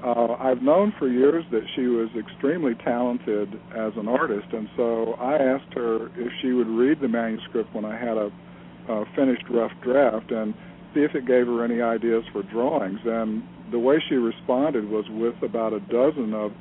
uh, 0.03 0.35
I've 0.39 0.61
known 0.61 0.93
for 0.99 1.07
years 1.07 1.43
that 1.51 1.63
she 1.75 1.87
was 1.87 2.09
extremely 2.17 2.73
talented 2.83 3.53
as 3.75 3.93
an 3.97 4.07
artist, 4.07 4.47
and 4.51 4.67
so 4.77 5.13
I 5.13 5.35
asked 5.35 5.73
her 5.73 6.07
if 6.15 6.31
she 6.41 6.51
would 6.51 6.67
read 6.67 6.99
the 7.01 7.07
manuscript 7.07 7.73
when 7.73 7.85
I 7.85 7.97
had 7.97 8.17
a 8.17 8.29
uh, 8.89 9.03
finished 9.15 9.43
rough 9.49 9.71
draft 9.83 10.31
and 10.31 10.53
see 10.93 11.01
if 11.01 11.13
it 11.13 11.25
gave 11.27 11.47
her 11.47 11.63
any 11.63 11.81
ideas 11.81 12.23
for 12.31 12.43
drawings. 12.43 12.99
And 13.05 13.43
the 13.71 13.79
way 13.79 14.01
she 14.07 14.15
responded 14.15 14.89
was 14.89 15.05
with 15.09 15.35
about 15.43 15.73
a 15.73 15.79
dozen 15.81 16.33
of 16.33 16.51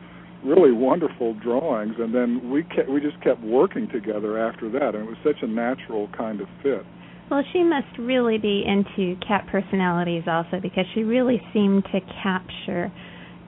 really 0.44 0.72
wonderful 0.72 1.34
drawings, 1.34 1.94
and 1.98 2.14
then 2.14 2.50
we 2.50 2.62
kept, 2.64 2.88
we 2.88 3.00
just 3.00 3.20
kept 3.22 3.42
working 3.42 3.88
together 3.88 4.38
after 4.38 4.70
that, 4.70 4.94
and 4.94 5.04
it 5.04 5.06
was 5.06 5.16
such 5.24 5.42
a 5.42 5.46
natural 5.46 6.08
kind 6.16 6.40
of 6.40 6.48
fit. 6.62 6.84
Well, 7.30 7.42
she 7.52 7.64
must 7.64 7.98
really 7.98 8.38
be 8.38 8.64
into 8.64 9.18
cat 9.26 9.46
personalities 9.50 10.24
also, 10.26 10.60
because 10.62 10.84
she 10.94 11.02
really 11.02 11.42
seemed 11.52 11.84
to 11.92 12.00
capture, 12.22 12.92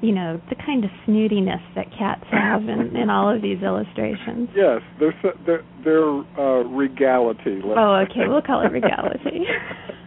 you 0.00 0.12
know, 0.12 0.40
the 0.48 0.54
kind 0.54 0.84
of 0.84 0.90
snootiness 1.06 1.62
that 1.74 1.90
cats 1.90 2.24
have 2.30 2.62
in, 2.62 2.96
in 2.96 3.10
all 3.10 3.34
of 3.34 3.42
these 3.42 3.60
illustrations. 3.62 4.48
Yes, 4.54 4.80
they're 5.00 5.14
they're, 5.44 5.64
they're 5.84 6.22
uh, 6.38 6.62
regality. 6.64 7.60
Oh, 7.64 8.04
okay, 8.08 8.28
we'll 8.28 8.42
call 8.42 8.64
it 8.64 8.70
regality. 8.70 9.44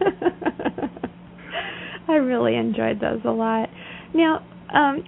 I 2.08 2.14
really 2.14 2.56
enjoyed 2.56 3.00
those 3.00 3.20
a 3.24 3.30
lot. 3.30 3.68
Now, 4.14 4.44
um, 4.74 5.04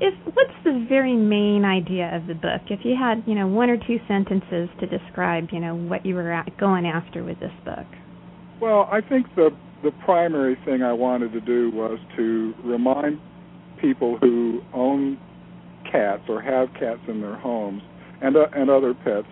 if 0.00 0.14
what's 0.34 0.50
the 0.64 0.86
very 0.88 1.14
main 1.14 1.64
idea 1.64 2.16
of 2.16 2.26
the 2.26 2.34
book? 2.34 2.62
If 2.70 2.80
you 2.84 2.96
had, 2.98 3.22
you 3.26 3.34
know, 3.34 3.46
one 3.46 3.68
or 3.68 3.76
two 3.76 3.98
sentences 4.08 4.70
to 4.80 4.86
describe, 4.86 5.48
you 5.52 5.60
know, 5.60 5.74
what 5.74 6.06
you 6.06 6.14
were 6.14 6.32
at, 6.32 6.56
going 6.58 6.86
after 6.86 7.22
with 7.22 7.38
this 7.38 7.52
book. 7.64 7.86
Well, 8.60 8.88
I 8.90 9.00
think 9.06 9.26
the 9.36 9.50
the 9.82 9.90
primary 10.04 10.56
thing 10.64 10.82
I 10.82 10.92
wanted 10.92 11.32
to 11.32 11.40
do 11.40 11.70
was 11.70 11.98
to 12.16 12.54
remind 12.64 13.20
people 13.80 14.18
who 14.18 14.60
own 14.72 15.18
cats 15.90 16.22
or 16.28 16.40
have 16.40 16.68
cats 16.74 17.00
in 17.08 17.20
their 17.20 17.36
homes 17.36 17.82
and 18.20 18.36
uh, 18.36 18.46
and 18.54 18.70
other 18.70 18.94
pets 18.94 19.26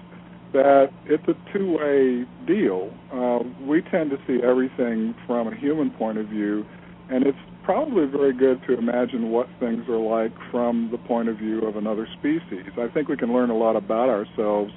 that 0.53 0.89
it's 1.05 1.25
a 1.29 1.35
two-way 1.53 2.25
deal. 2.47 2.91
Uh, 3.13 3.41
we 3.67 3.83
tend 3.83 4.11
to 4.11 4.17
see 4.27 4.43
everything 4.43 5.15
from 5.27 5.49
a 5.49 5.55
human 5.55 5.91
point 5.91 6.17
of 6.17 6.27
view, 6.29 6.65
and 7.11 7.27
it's 7.27 7.39
probably 7.65 8.07
very 8.07 8.33
good 8.33 8.59
to 8.67 8.79
imagine 8.79 9.31
what 9.31 9.47
things 9.61 9.87
are 9.91 9.99
like 9.99 10.33
from 10.51 10.89
the 10.91 10.97
point 11.07 11.29
of 11.29 11.37
view 11.37 11.67
of 11.67 11.77
another 11.77 12.09
species. 12.19 12.65
I 12.79 12.89
think 12.89 13.09
we 13.09 13.17
can 13.17 13.33
learn 13.33 13.51
a 13.51 13.57
lot 13.57 13.77
about 13.77 14.09
ourselves 14.09 14.73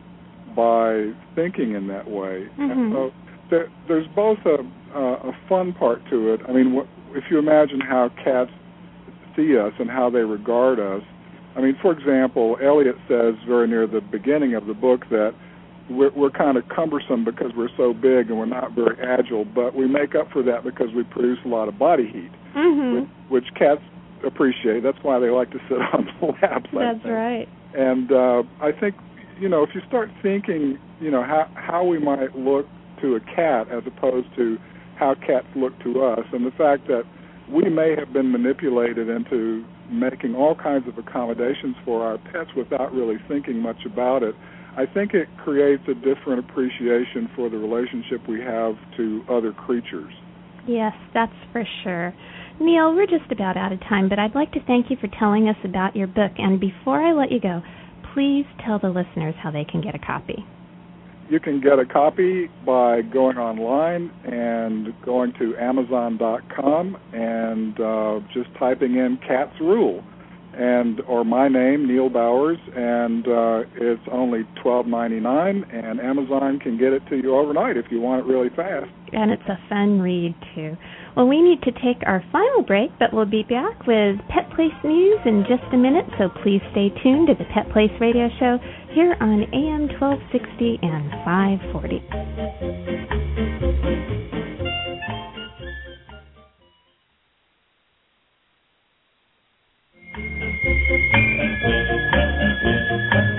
by 0.55 1.11
thinking 1.35 1.73
in 1.73 1.87
that 1.87 2.09
way. 2.09 2.47
Mm-hmm. 2.59 2.71
And 2.71 2.93
so 2.93 3.11
there, 3.49 3.69
there's 3.87 4.07
both 4.13 4.39
a, 4.45 4.57
uh, 4.93 5.29
a 5.29 5.31
fun 5.47 5.71
part 5.71 6.01
to 6.09 6.33
it. 6.33 6.41
I 6.49 6.51
mean, 6.51 6.75
wh- 6.75 7.15
if 7.17 7.23
you 7.31 7.39
imagine 7.39 7.79
how 7.79 8.09
cats 8.21 8.51
see 9.35 9.57
us 9.57 9.73
and 9.79 9.89
how 9.89 10.09
they 10.09 10.19
regard 10.19 10.79
us. 10.79 11.03
I 11.55 11.61
mean, 11.61 11.77
for 11.81 11.91
example, 11.91 12.57
Elliot 12.63 12.95
says 13.07 13.35
very 13.45 13.67
near 13.67 13.87
the 13.87 14.01
beginning 14.01 14.55
of 14.55 14.65
the 14.65 14.73
book 14.73 15.01
that 15.09 15.33
we're, 15.89 16.11
we're 16.11 16.31
kind 16.31 16.57
of 16.57 16.67
cumbersome 16.69 17.25
because 17.25 17.51
we're 17.55 17.75
so 17.75 17.93
big 17.93 18.29
and 18.29 18.37
we're 18.37 18.45
not 18.45 18.73
very 18.73 18.95
agile, 19.01 19.45
but 19.45 19.75
we 19.75 19.87
make 19.87 20.15
up 20.15 20.31
for 20.31 20.43
that 20.43 20.63
because 20.63 20.87
we 20.95 21.03
produce 21.03 21.39
a 21.45 21.47
lot 21.47 21.67
of 21.67 21.77
body 21.77 22.07
heat, 22.07 22.31
mm-hmm. 22.55 23.01
which, 23.29 23.43
which 23.43 23.53
cats 23.55 23.81
appreciate. 24.25 24.83
That's 24.83 24.97
why 25.01 25.19
they 25.19 25.29
like 25.29 25.51
to 25.51 25.59
sit 25.67 25.77
on 25.93 26.07
the 26.19 26.27
laps. 26.27 26.69
Like 26.71 26.73
that. 26.73 27.01
That's 27.03 27.05
right. 27.05 27.47
And 27.73 28.11
uh, 28.11 28.43
I 28.61 28.71
think 28.71 28.95
you 29.39 29.47
know 29.49 29.63
if 29.63 29.69
you 29.73 29.81
start 29.87 30.09
thinking, 30.21 30.77
you 30.99 31.11
know 31.11 31.23
how 31.23 31.49
how 31.55 31.83
we 31.85 31.99
might 31.99 32.35
look 32.35 32.67
to 33.01 33.15
a 33.15 33.19
cat 33.19 33.69
as 33.71 33.83
opposed 33.85 34.27
to 34.35 34.57
how 34.97 35.15
cats 35.15 35.47
look 35.55 35.77
to 35.83 36.03
us, 36.03 36.25
and 36.33 36.45
the 36.45 36.51
fact 36.51 36.87
that 36.87 37.03
we 37.49 37.69
may 37.69 37.95
have 37.97 38.13
been 38.13 38.31
manipulated 38.31 39.09
into 39.09 39.65
making 39.89 40.35
all 40.35 40.55
kinds 40.55 40.87
of 40.87 40.97
accommodations 40.97 41.75
for 41.83 42.03
our 42.03 42.17
pets 42.17 42.49
without 42.55 42.93
really 42.93 43.17
thinking 43.27 43.57
much 43.57 43.85
about 43.85 44.23
it. 44.23 44.35
I 44.77 44.85
think 44.85 45.13
it 45.13 45.27
creates 45.37 45.83
a 45.89 45.93
different 45.93 46.39
appreciation 46.39 47.29
for 47.35 47.49
the 47.49 47.57
relationship 47.57 48.27
we 48.27 48.39
have 48.39 48.75
to 48.97 49.21
other 49.29 49.51
creatures. 49.51 50.13
Yes, 50.65 50.93
that's 51.13 51.33
for 51.51 51.65
sure. 51.83 52.13
Neal, 52.59 52.93
we're 52.93 53.07
just 53.07 53.31
about 53.31 53.57
out 53.57 53.73
of 53.73 53.79
time, 53.81 54.07
but 54.07 54.19
I'd 54.19 54.35
like 54.35 54.51
to 54.53 54.63
thank 54.65 54.89
you 54.89 54.97
for 55.01 55.09
telling 55.19 55.49
us 55.49 55.57
about 55.65 55.95
your 55.95 56.07
book. 56.07 56.31
And 56.37 56.59
before 56.59 57.01
I 57.01 57.11
let 57.11 57.31
you 57.31 57.41
go, 57.41 57.61
please 58.13 58.45
tell 58.65 58.79
the 58.79 58.89
listeners 58.89 59.35
how 59.41 59.51
they 59.51 59.65
can 59.65 59.81
get 59.81 59.95
a 59.95 59.99
copy. 59.99 60.45
You 61.31 61.39
can 61.39 61.61
get 61.61 61.79
a 61.79 61.85
copy 61.85 62.49
by 62.65 63.03
going 63.03 63.37
online 63.37 64.11
and 64.25 64.93
going 65.01 65.31
to 65.39 65.55
Amazon.com 65.55 66.97
and 67.13 67.79
uh, 67.79 68.19
just 68.33 68.53
typing 68.59 68.97
in 68.97 69.17
"Cats 69.25 69.55
Rule" 69.61 70.03
and 70.53 70.99
or 71.07 71.23
my 71.23 71.47
name 71.47 71.87
Neal 71.87 72.09
Bowers, 72.09 72.57
and 72.75 73.25
uh, 73.25 73.63
it's 73.75 74.01
only 74.11 74.41
twelve 74.61 74.87
ninety 74.87 75.21
nine, 75.21 75.63
and 75.71 76.01
Amazon 76.01 76.59
can 76.59 76.77
get 76.77 76.91
it 76.91 77.03
to 77.07 77.15
you 77.15 77.33
overnight 77.37 77.77
if 77.77 77.85
you 77.89 78.01
want 78.01 78.25
it 78.25 78.29
really 78.29 78.49
fast. 78.49 78.91
And 79.13 79.31
it's 79.31 79.47
a 79.47 79.57
fun 79.69 80.01
read 80.01 80.35
too. 80.53 80.75
Well, 81.15 81.27
we 81.27 81.41
need 81.41 81.61
to 81.63 81.71
take 81.71 82.01
our 82.07 82.23
final 82.31 82.63
break, 82.63 82.89
but 82.97 83.13
we'll 83.13 83.25
be 83.25 83.43
back 83.43 83.85
with 83.85 84.15
Pet 84.29 84.49
Place 84.55 84.71
News 84.83 85.19
in 85.25 85.43
just 85.43 85.63
a 85.73 85.77
minute, 85.77 86.05
so 86.17 86.29
please 86.41 86.61
stay 86.71 86.87
tuned 87.03 87.27
to 87.27 87.35
the 87.35 87.43
Pet 87.53 87.69
Place 87.73 87.91
Radio 87.99 88.29
Show 88.39 88.57
here 88.93 89.17
on 89.19 89.43
AM 89.51 89.91
1260 89.99 90.79
and 90.81 91.11
540. 91.27 91.99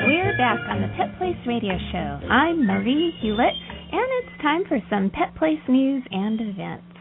We're 0.05 0.37
back 0.37 0.61
on 0.69 0.83
the 0.83 0.93
Pet 0.99 1.17
Place 1.17 1.41
Radio 1.47 1.79
Show. 1.91 2.21
I'm 2.29 2.67
Marie 2.67 3.15
Hulett, 3.25 3.57
and 3.93 4.09
it's 4.21 4.43
time 4.43 4.65
for 4.69 4.79
some 4.91 5.09
Pet 5.09 5.35
Place 5.37 5.61
news 5.69 6.05
and 6.11 6.39
events. 6.39 6.91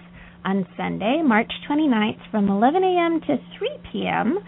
On 0.44 0.66
Sunday, 0.76 1.22
March 1.24 1.52
29th 1.70 2.32
from 2.32 2.50
11 2.50 2.84
a.m. 2.84 3.22
to 3.22 3.38
3 3.60 3.70
p.m., 3.92 4.40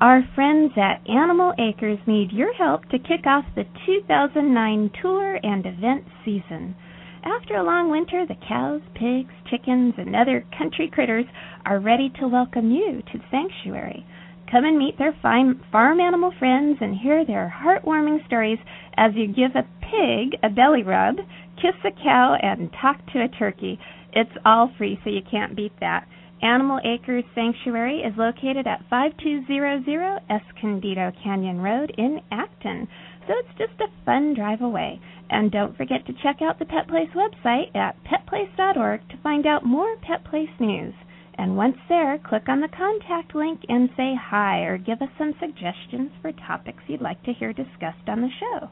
our 0.00 0.22
friends 0.34 0.72
at 0.76 1.06
Animal 1.06 1.52
Acres 1.58 1.98
need 2.06 2.32
your 2.32 2.54
help 2.54 2.88
to 2.88 2.98
kick 2.98 3.26
off 3.26 3.44
the 3.54 3.64
2009 3.84 4.90
tour 5.02 5.38
and 5.42 5.66
event 5.66 6.04
season. 6.24 6.74
After 7.22 7.56
a 7.56 7.64
long 7.64 7.90
winter, 7.90 8.24
the 8.26 8.34
cows, 8.48 8.80
pigs, 8.94 9.32
chickens, 9.50 9.94
and 9.98 10.16
other 10.16 10.44
country 10.56 10.88
critters 10.90 11.26
are 11.66 11.78
ready 11.78 12.10
to 12.18 12.28
welcome 12.28 12.70
you 12.70 13.02
to 13.12 13.18
the 13.18 13.24
sanctuary. 13.30 14.06
Come 14.50 14.64
and 14.64 14.78
meet 14.78 14.98
their 14.98 15.16
fine 15.20 15.60
farm 15.70 16.00
animal 16.00 16.32
friends 16.38 16.78
and 16.80 16.96
hear 16.96 17.26
their 17.26 17.54
heartwarming 17.62 18.24
stories 18.26 18.58
as 18.96 19.12
you 19.14 19.26
give 19.26 19.54
a 19.54 19.68
pig 19.80 20.38
a 20.42 20.48
belly 20.48 20.82
rub, 20.82 21.16
kiss 21.56 21.76
a 21.84 21.90
cow, 22.02 22.36
and 22.40 22.70
talk 22.80 22.96
to 23.12 23.22
a 23.22 23.28
turkey. 23.28 23.78
It's 24.12 24.36
all 24.44 24.70
free, 24.76 24.98
so 25.02 25.10
you 25.10 25.22
can't 25.30 25.56
beat 25.56 25.72
that. 25.80 26.06
Animal 26.42 26.80
Acres 26.84 27.24
Sanctuary 27.34 28.00
is 28.00 28.16
located 28.18 28.66
at 28.66 28.84
5200 28.90 30.20
Escondido 30.28 31.12
Canyon 31.22 31.60
Road 31.60 31.94
in 31.96 32.20
Acton, 32.30 32.88
so 33.26 33.34
it's 33.38 33.58
just 33.58 33.80
a 33.80 34.04
fun 34.04 34.34
drive 34.34 34.60
away. 34.60 35.00
And 35.30 35.50
don't 35.50 35.76
forget 35.76 36.04
to 36.06 36.12
check 36.22 36.42
out 36.42 36.58
the 36.58 36.66
Pet 36.66 36.88
Place 36.88 37.08
website 37.14 37.74
at 37.74 37.96
petplace.org 38.04 39.08
to 39.08 39.22
find 39.22 39.46
out 39.46 39.64
more 39.64 39.96
Pet 40.02 40.24
Place 40.24 40.50
news. 40.58 40.94
And 41.38 41.56
once 41.56 41.78
there, 41.88 42.18
click 42.18 42.48
on 42.48 42.60
the 42.60 42.68
contact 42.68 43.34
link 43.34 43.60
and 43.68 43.88
say 43.96 44.14
hi 44.20 44.62
or 44.64 44.76
give 44.76 45.00
us 45.00 45.08
some 45.16 45.34
suggestions 45.40 46.10
for 46.20 46.32
topics 46.32 46.82
you'd 46.86 47.00
like 47.00 47.22
to 47.22 47.32
hear 47.32 47.52
discussed 47.52 48.08
on 48.08 48.20
the 48.20 48.28
show. 48.38 48.68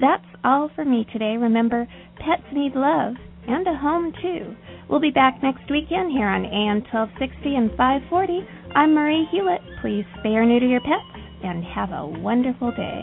That's 0.00 0.26
all 0.42 0.70
for 0.74 0.84
me 0.84 1.06
today. 1.12 1.36
Remember, 1.36 1.86
pets 2.16 2.50
need 2.52 2.74
love 2.74 3.14
and 3.48 3.66
a 3.66 3.76
home 3.76 4.12
too. 4.22 4.56
We'll 4.88 5.00
be 5.00 5.10
back 5.10 5.42
next 5.42 5.70
weekend 5.70 6.12
here 6.12 6.28
on 6.28 6.44
AM 6.44 6.82
1260 6.92 7.56
and 7.56 7.70
540. 7.76 8.40
I'm 8.74 8.94
Marie 8.94 9.26
Hulett. 9.32 9.60
Please 9.80 10.04
spay 10.18 10.34
or 10.34 10.44
neuter 10.44 10.66
your 10.66 10.80
pets 10.80 11.22
and 11.44 11.64
have 11.64 11.90
a 11.92 12.06
wonderful 12.06 12.70
day. 12.72 13.02